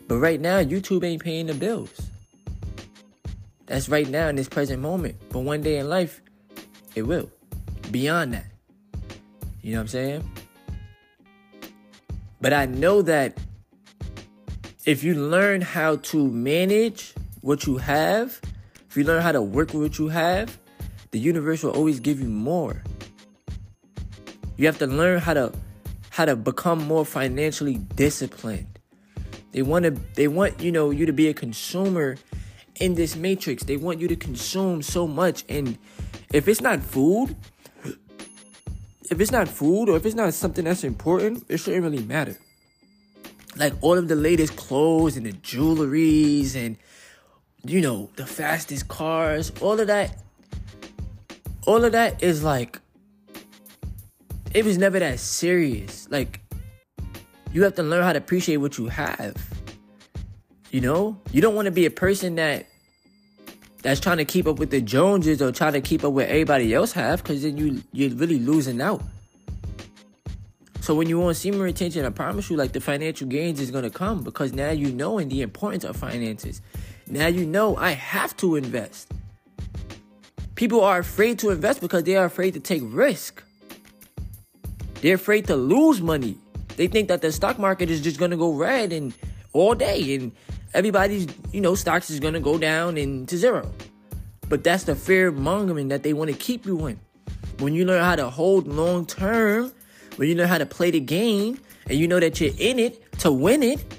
But 0.08 0.18
right 0.18 0.42
now, 0.42 0.58
YouTube 0.58 1.04
ain't 1.04 1.24
paying 1.24 1.46
the 1.46 1.54
bills. 1.54 2.10
That's 3.68 3.90
right 3.90 4.10
now 4.10 4.28
in 4.28 4.36
this 4.36 4.50
present 4.50 4.82
moment. 4.82 5.18
But 5.30 5.42
one 5.42 5.62
day 5.62 5.78
in 5.78 5.88
life, 5.88 6.20
it 6.96 7.04
will. 7.04 7.30
Beyond 7.92 8.34
that. 8.34 8.48
You 9.62 9.74
know 9.74 9.78
what 9.78 9.82
I'm 9.82 9.88
saying? 9.88 10.32
But 12.42 12.54
I 12.54 12.66
know 12.66 13.04
that 13.04 13.38
if 14.84 15.04
you 15.04 15.14
learn 15.14 15.62
how 15.62 15.98
to 15.98 16.28
manage 16.28 17.14
what 17.42 17.68
you 17.68 17.78
have, 17.78 18.42
if 18.98 19.06
you 19.06 19.14
learn 19.14 19.22
how 19.22 19.32
to 19.32 19.44
work 19.44 19.74
with 19.74 19.84
what 19.84 20.00
you 20.00 20.08
have, 20.08 20.58
the 21.12 21.20
universe 21.20 21.62
will 21.62 21.70
always 21.70 22.00
give 22.00 22.20
you 22.20 22.30
more. 22.30 22.82
You 24.56 24.66
have 24.66 24.80
to 24.80 24.88
learn 24.88 25.20
how 25.20 25.36
to 25.36 25.54
how 26.10 26.26
to 26.26 26.36
become 26.36 26.84
more 26.88 27.06
financially 27.06 27.76
disciplined. 27.76 28.80
They 29.52 29.62
want 29.62 29.86
to 29.86 29.92
they 30.16 30.28
want, 30.28 30.64
you 30.64 30.72
know, 30.72 30.90
you 30.90 31.06
to 31.06 31.14
be 31.14 31.28
a 31.28 31.34
consumer 31.36 32.18
in 32.78 32.96
this 32.96 33.16
matrix. 33.16 33.66
They 33.66 33.78
want 33.78 34.00
you 34.00 34.08
to 34.08 34.16
consume 34.16 34.82
so 34.82 35.06
much 35.06 35.46
and 35.48 35.78
if 36.34 36.48
it's 36.48 36.62
not 36.62 36.82
food, 36.82 37.36
if 39.12 39.22
it's 39.22 39.32
not 39.32 39.48
food 39.48 39.90
or 39.90 39.98
if 39.98 40.08
it's 40.08 40.16
not 40.16 40.34
something 40.34 40.66
that's 40.66 40.84
important, 40.84 41.46
it 41.50 41.60
shouldn't 41.60 41.84
really 41.84 42.02
matter. 42.02 42.36
Like 43.58 43.74
all 43.82 43.96
of 43.96 44.08
the 44.08 44.16
latest 44.16 44.56
clothes 44.56 45.18
and 45.18 45.28
the 45.28 45.34
jewelries 45.34 46.56
and 46.56 46.78
you 47.70 47.82
know, 47.82 48.10
the 48.16 48.26
fastest 48.26 48.88
cars, 48.88 49.52
all 49.62 49.80
of 49.80 49.88
that 49.88 50.18
all 51.68 51.84
of 51.84 51.92
that 51.92 52.24
is 52.24 52.44
like 52.44 52.80
it 54.54 54.66
was 54.66 54.78
never 54.78 54.98
that 54.98 55.20
serious. 55.20 56.08
Like 56.10 56.40
you 57.52 57.64
have 57.64 57.76
to 57.76 57.84
learn 57.84 58.04
how 58.04 58.14
to 58.14 58.18
appreciate 58.18 58.58
what 58.58 58.78
you 58.78 58.88
have. 58.88 59.36
You 60.72 60.82
know? 60.82 61.20
You 61.32 61.42
don't 61.42 61.56
want 61.56 61.66
to 61.66 61.72
be 61.72 61.86
a 61.86 61.92
person 61.92 62.36
that 62.36 62.66
that's 63.84 64.00
trying 64.00 64.18
to 64.18 64.26
keep 64.26 64.48
up 64.48 64.58
with 64.58 64.72
the 64.72 64.82
Joneses 64.82 65.42
or 65.42 65.52
trying 65.52 65.74
to 65.74 65.82
keep 65.82 66.04
up 66.04 66.14
with 66.14 66.28
everybody 66.28 66.74
else 66.74 66.92
have, 66.94 67.22
because 67.22 67.44
then 67.44 67.58
you 67.58 67.84
you're 67.92 68.12
really 68.12 68.40
losing 68.40 68.82
out. 68.82 69.02
So 70.82 70.96
when 70.96 71.10
you 71.10 71.20
want 71.20 71.36
semen 71.36 71.62
retention, 71.62 72.06
I 72.06 72.10
promise 72.10 72.50
you, 72.50 72.56
like 72.56 72.72
the 72.72 72.80
financial 72.80 73.28
gains 73.28 73.60
is 73.60 73.72
gonna 73.72 73.90
come 73.90 74.24
because 74.24 74.54
now 74.54 74.72
you 74.72 74.92
know 74.92 75.20
in 75.20 75.28
the 75.28 75.42
importance 75.42 75.84
of 75.84 75.98
finances. 75.98 76.62
Now 77.10 77.28
you 77.28 77.46
know 77.46 77.76
I 77.76 77.92
have 77.92 78.36
to 78.38 78.56
invest. 78.56 79.12
People 80.56 80.82
are 80.82 81.00
afraid 81.00 81.40
to 81.40 81.52
invest 81.52 81.82
because 81.82 82.04
they 82.04 82.16
are 82.16 82.26
afraid 82.26 82.54
to 82.56 82.60
take 82.60 82.82
risk. 82.84 83.44
They're 85.02 85.16
afraid 85.16 85.48
to 85.48 85.56
lose 85.56 86.02
money. 86.02 86.38
They 86.76 86.88
think 86.88 87.08
that 87.08 87.22
the 87.22 87.32
stock 87.32 87.60
market 87.60 87.90
is 87.90 88.02
just 88.02 88.20
gonna 88.20 88.38
go 88.38 88.54
red 88.54 88.92
and 88.92 89.14
all 89.54 89.76
day 89.76 90.16
and 90.16 90.32
everybody's, 90.74 91.28
you 91.52 91.62
know, 91.62 91.76
stocks 91.76 92.10
is 92.10 92.20
gonna 92.20 92.40
go 92.40 92.58
down 92.58 92.98
and 92.98 93.28
to 93.30 93.38
zero. 93.38 93.72
But 94.50 94.64
that's 94.64 94.84
the 94.84 94.96
fear 94.96 95.32
mongering 95.32 95.90
that 95.90 96.04
they 96.04 96.14
want 96.14 96.32
to 96.32 96.38
keep 96.38 96.66
you 96.66 96.88
in. 96.88 97.00
When 97.60 97.74
you 97.74 97.86
learn 97.86 98.04
how 98.04 98.16
to 98.16 98.30
hold 98.30 98.68
long 98.68 99.06
term, 99.06 99.72
when 100.16 100.30
you 100.30 100.36
know 100.36 100.48
how 100.48 100.58
to 100.58 100.66
play 100.66 100.92
the 100.92 101.00
game, 101.00 101.60
and 101.90 101.98
you 101.98 102.08
know 102.08 102.20
that 102.20 102.40
you're 102.40 102.54
in 102.58 102.80
it 102.80 103.20
to 103.20 103.32
win 103.32 103.64
it, 103.64 103.97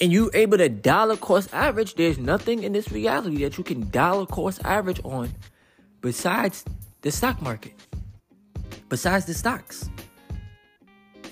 and 0.00 0.12
you 0.12 0.30
able 0.34 0.58
to 0.58 0.68
dollar 0.68 1.16
cost 1.16 1.52
average, 1.52 1.94
there's 1.94 2.18
nothing 2.18 2.62
in 2.62 2.72
this 2.72 2.90
reality 2.92 3.42
that 3.44 3.58
you 3.58 3.64
can 3.64 3.88
dollar 3.90 4.26
cost 4.26 4.60
average 4.64 5.00
on 5.04 5.32
besides 6.00 6.64
the 7.02 7.10
stock 7.10 7.40
market, 7.40 7.74
besides 8.88 9.24
the 9.26 9.34
stocks 9.34 9.88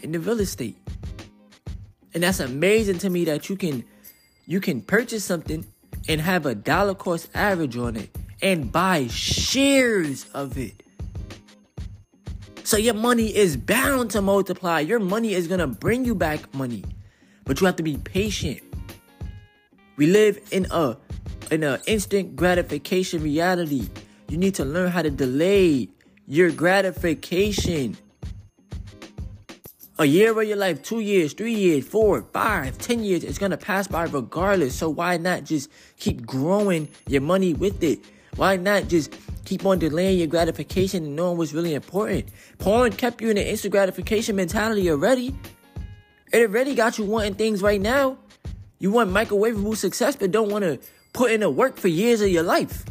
and 0.02 0.14
the 0.14 0.20
real 0.20 0.40
estate. 0.40 0.76
And 2.14 2.22
that's 2.22 2.40
amazing 2.40 2.98
to 2.98 3.10
me 3.10 3.24
that 3.24 3.48
you 3.48 3.56
can 3.56 3.84
you 4.46 4.60
can 4.60 4.82
purchase 4.82 5.24
something 5.24 5.66
and 6.08 6.20
have 6.20 6.46
a 6.46 6.54
dollar 6.54 6.94
cost 6.94 7.28
average 7.34 7.76
on 7.76 7.96
it 7.96 8.10
and 8.42 8.70
buy 8.70 9.06
shares 9.08 10.26
of 10.34 10.58
it. 10.58 10.82
So 12.62 12.76
your 12.76 12.94
money 12.94 13.34
is 13.34 13.56
bound 13.56 14.10
to 14.12 14.22
multiply. 14.22 14.80
Your 14.80 14.98
money 14.98 15.34
is 15.34 15.48
going 15.48 15.60
to 15.60 15.66
bring 15.66 16.04
you 16.04 16.14
back 16.14 16.54
money. 16.54 16.84
But 17.44 17.60
you 17.60 17.66
have 17.66 17.76
to 17.76 17.82
be 17.82 17.96
patient. 17.98 18.60
We 19.96 20.06
live 20.06 20.40
in 20.50 20.66
a 20.70 20.96
in 21.50 21.62
an 21.62 21.80
instant 21.86 22.36
gratification 22.36 23.22
reality. 23.22 23.88
You 24.28 24.38
need 24.38 24.54
to 24.56 24.64
learn 24.64 24.90
how 24.90 25.02
to 25.02 25.10
delay 25.10 25.88
your 26.26 26.50
gratification 26.50 27.96
a 29.96 30.04
year 30.06 30.36
of 30.36 30.48
your 30.48 30.56
life, 30.56 30.82
two 30.82 30.98
years, 30.98 31.34
three 31.34 31.54
years, 31.54 31.86
four, 31.86 32.22
five, 32.32 32.76
ten 32.78 33.04
years, 33.04 33.22
it's 33.22 33.38
gonna 33.38 33.56
pass 33.56 33.86
by 33.86 34.04
regardless. 34.04 34.74
So 34.74 34.90
why 34.90 35.18
not 35.18 35.44
just 35.44 35.70
keep 35.98 36.26
growing 36.26 36.88
your 37.06 37.20
money 37.20 37.54
with 37.54 37.82
it? 37.82 38.00
Why 38.34 38.56
not 38.56 38.88
just 38.88 39.14
keep 39.44 39.64
on 39.64 39.78
delaying 39.78 40.18
your 40.18 40.26
gratification 40.26 41.04
and 41.04 41.14
knowing 41.16 41.38
what's 41.38 41.52
really 41.52 41.74
important? 41.74 42.26
Porn 42.58 42.90
kept 42.90 43.20
you 43.20 43.30
in 43.30 43.38
an 43.38 43.46
instant 43.46 43.70
gratification 43.70 44.34
mentality 44.34 44.90
already. 44.90 45.32
It 46.34 46.42
already 46.42 46.74
got 46.74 46.98
you 46.98 47.04
wanting 47.04 47.36
things 47.36 47.62
right 47.62 47.80
now. 47.80 48.18
You 48.80 48.90
want 48.90 49.08
microwavable 49.08 49.76
success, 49.76 50.16
but 50.16 50.32
don't 50.32 50.50
want 50.50 50.64
to 50.64 50.80
put 51.12 51.30
in 51.30 51.38
the 51.38 51.48
work 51.48 51.76
for 51.76 51.86
years 51.86 52.20
of 52.22 52.28
your 52.28 52.42
life. 52.42 52.84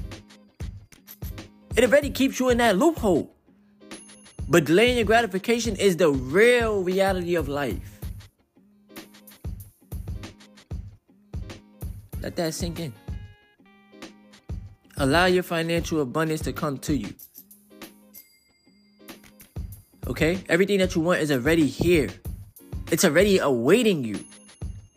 It 1.76 1.84
already 1.84 2.10
keeps 2.10 2.40
you 2.40 2.48
in 2.48 2.60
that 2.60 2.78
loophole. 2.78 3.36
But 4.48 4.64
delaying 4.64 4.96
your 4.96 5.06
gratification 5.06 5.76
is 5.76 5.98
the 5.98 6.10
real 6.10 6.84
reality 6.84 7.36
of 7.36 7.50
life. 7.50 8.00
Let 12.22 12.38
that 12.38 12.54
sink 12.54 12.80
in. 12.80 12.94
Allow 14.96 15.26
your 15.26 15.44
financial 15.44 16.00
abundance 16.00 16.40
to 16.44 16.54
come 16.54 16.78
to 16.78 16.96
you. 16.96 17.14
Okay? 20.08 20.42
Everything 20.48 20.80
that 20.80 20.96
you 20.96 21.02
want 21.02 21.20
is 21.20 21.30
already 21.30 21.68
here. 21.68 22.08
It's 22.94 23.04
already 23.04 23.40
awaiting 23.40 24.04
you. 24.04 24.24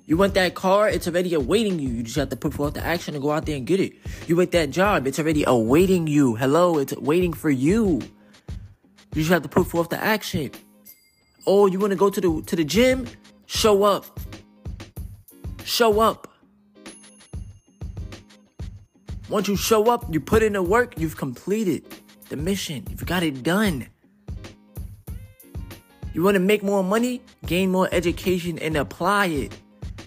You 0.04 0.18
want 0.18 0.34
that 0.34 0.54
car, 0.54 0.86
it's 0.86 1.08
already 1.08 1.32
awaiting 1.32 1.78
you. 1.78 1.88
You 1.88 2.02
just 2.02 2.16
have 2.16 2.28
to 2.28 2.36
put 2.36 2.52
forth 2.52 2.74
the 2.74 2.84
action 2.84 3.14
and 3.14 3.22
go 3.22 3.30
out 3.30 3.46
there 3.46 3.56
and 3.56 3.66
get 3.66 3.80
it. 3.80 3.94
You 4.26 4.36
want 4.36 4.50
that 4.50 4.68
job, 4.68 5.06
it's 5.06 5.18
already 5.18 5.44
awaiting 5.46 6.06
you. 6.06 6.34
Hello, 6.34 6.76
it's 6.76 6.94
waiting 6.96 7.32
for 7.32 7.48
you. 7.48 8.02
You 9.14 9.22
just 9.22 9.30
have 9.30 9.44
to 9.44 9.48
put 9.48 9.68
forth 9.68 9.88
the 9.88 9.96
action. 9.98 10.50
Oh, 11.46 11.68
you 11.68 11.78
want 11.78 11.92
to 11.92 11.96
go 11.96 12.10
to 12.10 12.20
the 12.20 12.42
to 12.44 12.54
the 12.54 12.64
gym? 12.64 13.06
Show 13.46 13.84
up. 13.84 14.04
Show 15.64 15.98
up. 16.00 16.28
Once 19.30 19.48
you 19.48 19.56
show 19.56 19.90
up, 19.90 20.04
you 20.12 20.20
put 20.20 20.42
in 20.42 20.52
the 20.52 20.62
work, 20.62 21.00
you've 21.00 21.16
completed 21.16 21.82
the 22.28 22.36
mission. 22.36 22.84
You've 22.90 23.06
got 23.06 23.22
it 23.22 23.42
done. 23.42 23.86
You 26.16 26.22
want 26.22 26.36
to 26.36 26.40
make 26.40 26.62
more 26.62 26.82
money? 26.82 27.20
Gain 27.44 27.70
more 27.70 27.90
education 27.92 28.58
and 28.60 28.74
apply 28.74 29.26
it. 29.26 29.60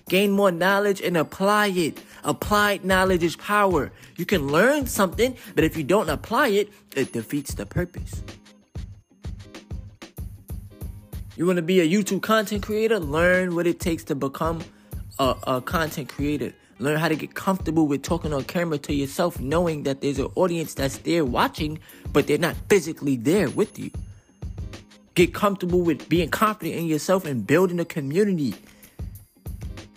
Gain 0.07 0.31
more 0.31 0.51
knowledge 0.51 1.01
and 1.01 1.15
apply 1.15 1.67
it. 1.67 2.01
Applied 2.23 2.83
knowledge 2.83 3.21
is 3.21 3.35
power. 3.35 3.91
You 4.17 4.25
can 4.25 4.47
learn 4.47 4.87
something, 4.87 5.37
but 5.53 5.63
if 5.63 5.77
you 5.77 5.83
don't 5.83 6.09
apply 6.09 6.47
it, 6.47 6.73
it 6.95 7.13
defeats 7.13 7.53
the 7.53 7.67
purpose. 7.67 8.23
You 11.37 11.45
want 11.45 11.57
to 11.57 11.61
be 11.61 11.79
a 11.79 11.87
YouTube 11.87 12.23
content 12.23 12.63
creator? 12.63 12.99
Learn 12.99 13.53
what 13.53 13.67
it 13.67 13.79
takes 13.79 14.03
to 14.05 14.15
become 14.15 14.63
a, 15.19 15.35
a 15.43 15.61
content 15.61 16.09
creator. 16.09 16.55
Learn 16.79 16.97
how 16.97 17.09
to 17.09 17.15
get 17.15 17.35
comfortable 17.35 17.85
with 17.85 18.01
talking 18.01 18.33
on 18.33 18.45
camera 18.45 18.79
to 18.79 18.95
yourself, 18.95 19.39
knowing 19.39 19.83
that 19.83 20.01
there's 20.01 20.17
an 20.17 20.31
audience 20.33 20.73
that's 20.73 20.97
there 20.97 21.23
watching, 21.23 21.77
but 22.11 22.25
they're 22.25 22.39
not 22.39 22.55
physically 22.67 23.15
there 23.15 23.51
with 23.51 23.77
you. 23.77 23.91
Get 25.19 25.33
comfortable 25.33 25.81
with 25.81 26.07
being 26.07 26.29
confident 26.29 26.77
in 26.77 26.85
yourself 26.85 27.25
and 27.25 27.45
building 27.45 27.77
a 27.81 27.83
community. 27.83 28.55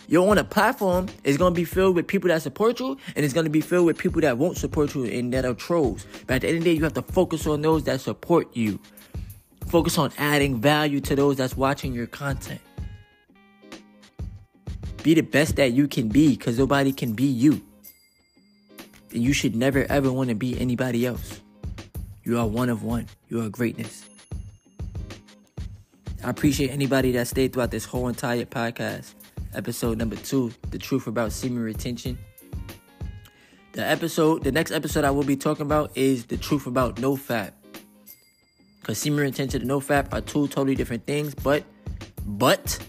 You're 0.09 0.29
on 0.29 0.37
a 0.37 0.43
platform 0.43 1.07
is 1.23 1.37
gonna 1.37 1.55
be 1.55 1.63
filled 1.63 1.95
with 1.95 2.07
people 2.07 2.27
that 2.27 2.41
support 2.41 2.81
you, 2.81 2.97
and 3.15 3.23
it's 3.23 3.33
gonna 3.33 3.49
be 3.49 3.61
filled 3.61 3.85
with 3.85 3.97
people 3.97 4.19
that 4.19 4.37
won't 4.37 4.57
support 4.57 4.93
you 4.93 5.05
and 5.05 5.33
that 5.33 5.45
are 5.45 5.53
trolls. 5.53 6.05
But 6.27 6.33
at 6.33 6.41
the 6.41 6.47
end 6.49 6.57
of 6.57 6.63
the 6.65 6.69
day, 6.71 6.75
you 6.75 6.83
have 6.83 6.93
to 6.95 7.01
focus 7.01 7.47
on 7.47 7.61
those 7.61 7.85
that 7.85 8.01
support 8.01 8.53
you. 8.53 8.81
Focus 9.67 9.97
on 9.97 10.11
adding 10.17 10.59
value 10.59 10.99
to 10.99 11.15
those 11.15 11.37
that's 11.37 11.55
watching 11.55 11.93
your 11.93 12.07
content. 12.07 12.59
Be 15.03 15.13
the 15.13 15.21
best 15.21 15.55
that 15.55 15.71
you 15.71 15.87
can 15.87 16.09
be 16.09 16.31
because 16.35 16.59
nobody 16.59 16.91
can 16.91 17.13
be 17.13 17.27
you. 17.27 17.61
And 19.13 19.23
you 19.23 19.31
should 19.31 19.55
never 19.55 19.85
ever 19.89 20.11
want 20.11 20.31
to 20.31 20.35
be 20.35 20.59
anybody 20.59 21.05
else. 21.05 21.39
You 22.25 22.39
are 22.39 22.45
one 22.45 22.67
of 22.67 22.83
one. 22.83 23.07
You 23.29 23.39
are 23.39 23.47
greatness. 23.47 24.09
I 26.23 26.29
appreciate 26.29 26.69
anybody 26.69 27.11
that 27.11 27.27
stayed 27.27 27.51
throughout 27.51 27.71
this 27.71 27.83
whole 27.83 28.07
entire 28.07 28.45
podcast. 28.45 29.13
Episode 29.53 29.97
number 29.97 30.15
two 30.15 30.53
The 30.71 30.77
Truth 30.77 31.07
About 31.07 31.33
Semen 31.33 31.61
Retention. 31.61 32.17
The 33.73 33.85
episode, 33.85 34.45
the 34.45 34.51
next 34.51 34.71
episode 34.71 35.03
I 35.03 35.11
will 35.11 35.25
be 35.25 35.35
talking 35.35 35.65
about 35.65 35.91
is 35.95 36.25
The 36.27 36.37
Truth 36.37 36.65
About 36.65 36.97
No 36.97 37.17
fap. 37.17 37.51
Because 38.79 38.99
semen 38.99 39.19
retention 39.19 39.61
and 39.61 39.67
no 39.67 39.81
fap 39.81 40.13
are 40.13 40.21
two 40.21 40.47
totally 40.47 40.75
different 40.75 41.05
things, 41.05 41.35
but 41.35 41.65
but 42.25 42.79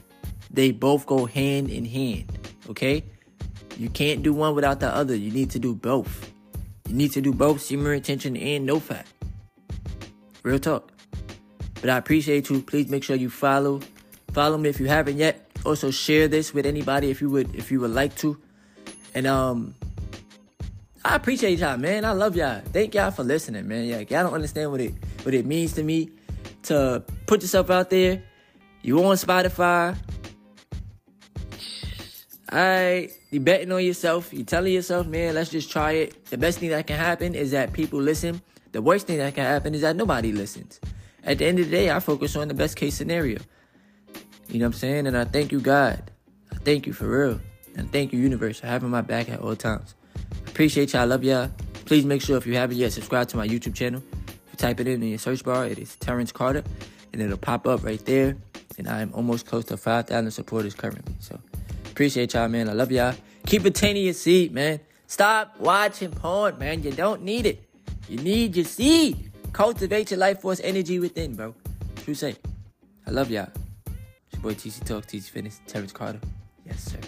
they 0.50 0.70
both 0.70 1.04
go 1.04 1.26
hand 1.26 1.70
in 1.70 1.84
hand. 1.84 2.38
Okay? 2.70 3.02
You 3.76 3.88
can't 3.88 4.22
do 4.22 4.32
one 4.32 4.54
without 4.54 4.78
the 4.78 4.94
other. 4.94 5.16
You 5.16 5.32
need 5.32 5.50
to 5.50 5.58
do 5.58 5.74
both. 5.74 6.32
You 6.88 6.94
need 6.94 7.10
to 7.12 7.20
do 7.20 7.32
both 7.32 7.60
semen 7.60 7.86
retention 7.86 8.36
and 8.36 8.64
no 8.64 8.78
fap. 8.78 9.06
Real 10.44 10.60
talk. 10.60 10.93
But 11.84 11.90
I 11.90 11.98
appreciate 11.98 12.48
you. 12.48 12.62
Please 12.62 12.88
make 12.88 13.04
sure 13.04 13.14
you 13.14 13.28
follow. 13.28 13.78
Follow 14.32 14.56
me 14.56 14.70
if 14.70 14.80
you 14.80 14.86
haven't 14.86 15.18
yet. 15.18 15.46
Also 15.66 15.90
share 15.90 16.28
this 16.28 16.54
with 16.54 16.64
anybody 16.64 17.10
if 17.10 17.20
you 17.20 17.28
would 17.28 17.54
if 17.54 17.70
you 17.70 17.78
would 17.80 17.90
like 17.90 18.16
to. 18.20 18.40
And 19.14 19.26
um 19.26 19.74
I 21.04 21.14
appreciate 21.14 21.58
y'all, 21.58 21.76
man. 21.76 22.06
I 22.06 22.12
love 22.12 22.36
y'all. 22.36 22.62
Thank 22.72 22.94
y'all 22.94 23.10
for 23.10 23.22
listening, 23.22 23.68
man. 23.68 23.84
Yeah, 23.84 23.98
y'all 23.98 24.24
don't 24.24 24.32
understand 24.32 24.70
what 24.70 24.80
it 24.80 24.94
what 25.24 25.34
it 25.34 25.44
means 25.44 25.74
to 25.74 25.82
me 25.82 26.08
to 26.62 27.04
put 27.26 27.42
yourself 27.42 27.68
out 27.68 27.90
there. 27.90 28.22
You 28.80 29.04
on 29.04 29.16
Spotify. 29.16 29.94
Alright, 32.50 33.12
you 33.30 33.40
betting 33.40 33.70
on 33.72 33.84
yourself. 33.84 34.32
You 34.32 34.44
telling 34.44 34.72
yourself, 34.72 35.06
man, 35.06 35.34
let's 35.34 35.50
just 35.50 35.70
try 35.70 35.92
it. 35.92 36.24
The 36.30 36.38
best 36.38 36.60
thing 36.60 36.70
that 36.70 36.86
can 36.86 36.96
happen 36.96 37.34
is 37.34 37.50
that 37.50 37.74
people 37.74 38.00
listen. 38.00 38.40
The 38.72 38.80
worst 38.80 39.06
thing 39.06 39.18
that 39.18 39.34
can 39.34 39.44
happen 39.44 39.74
is 39.74 39.82
that 39.82 39.96
nobody 39.96 40.32
listens. 40.32 40.80
At 41.24 41.38
the 41.38 41.46
end 41.46 41.58
of 41.58 41.66
the 41.66 41.70
day, 41.70 41.90
I 41.90 42.00
focus 42.00 42.36
on 42.36 42.48
the 42.48 42.54
best 42.54 42.76
case 42.76 42.94
scenario. 42.94 43.40
You 44.48 44.58
know 44.58 44.66
what 44.66 44.74
I'm 44.74 44.78
saying? 44.78 45.06
And 45.06 45.16
I 45.16 45.24
thank 45.24 45.52
you, 45.52 45.60
God. 45.60 46.10
I 46.52 46.56
thank 46.56 46.86
you 46.86 46.92
for 46.92 47.08
real. 47.08 47.40
And 47.76 47.90
thank 47.90 48.12
you, 48.12 48.20
universe, 48.20 48.60
for 48.60 48.66
having 48.66 48.90
my 48.90 49.00
back 49.00 49.28
at 49.28 49.40
all 49.40 49.56
times. 49.56 49.94
Appreciate 50.46 50.92
y'all. 50.92 51.02
I 51.02 51.04
love 51.06 51.24
y'all. 51.24 51.50
Please 51.86 52.04
make 52.04 52.22
sure 52.22 52.36
if 52.36 52.46
you 52.46 52.54
haven't 52.54 52.76
yet, 52.76 52.92
subscribe 52.92 53.28
to 53.28 53.36
my 53.36 53.48
YouTube 53.48 53.74
channel 53.74 54.02
type 54.56 54.80
it 54.80 54.88
in 54.88 55.02
in 55.02 55.08
your 55.10 55.18
search 55.18 55.44
bar, 55.44 55.66
it 55.66 55.78
is 55.78 55.96
Terrence 55.96 56.32
Carter, 56.32 56.64
and 57.12 57.22
it'll 57.22 57.36
pop 57.36 57.66
up 57.66 57.84
right 57.84 58.04
there. 58.04 58.36
And 58.78 58.88
I 58.88 59.02
am 59.02 59.12
almost 59.14 59.46
close 59.46 59.66
to 59.66 59.76
5,000 59.76 60.30
supporters 60.30 60.74
currently. 60.74 61.14
So 61.20 61.38
appreciate 61.86 62.34
y'all, 62.34 62.48
man. 62.48 62.68
I 62.68 62.72
love 62.72 62.90
y'all. 62.90 63.14
Keep 63.46 63.66
attaining 63.66 64.04
your 64.04 64.14
seed, 64.14 64.52
man. 64.52 64.80
Stop 65.06 65.60
watching 65.60 66.10
porn, 66.10 66.58
man. 66.58 66.82
You 66.82 66.90
don't 66.90 67.22
need 67.22 67.46
it. 67.46 67.62
You 68.08 68.18
need 68.18 68.56
your 68.56 68.64
seed. 68.64 69.30
Cultivate 69.54 70.10
your 70.10 70.18
life 70.18 70.40
force 70.40 70.60
energy 70.64 70.98
within, 70.98 71.36
bro. 71.36 71.54
True 72.04 72.14
say. 72.14 72.34
I 73.06 73.12
love 73.12 73.30
y'all. 73.30 73.46
It's 73.86 74.32
your 74.32 74.42
boy 74.42 74.54
TC 74.54 74.84
Talk, 74.84 75.06
TC 75.06 75.30
Fitness, 75.30 75.60
Terrence 75.68 75.92
Carter. 75.92 76.18
Yes, 76.66 76.82
sir. 76.82 76.98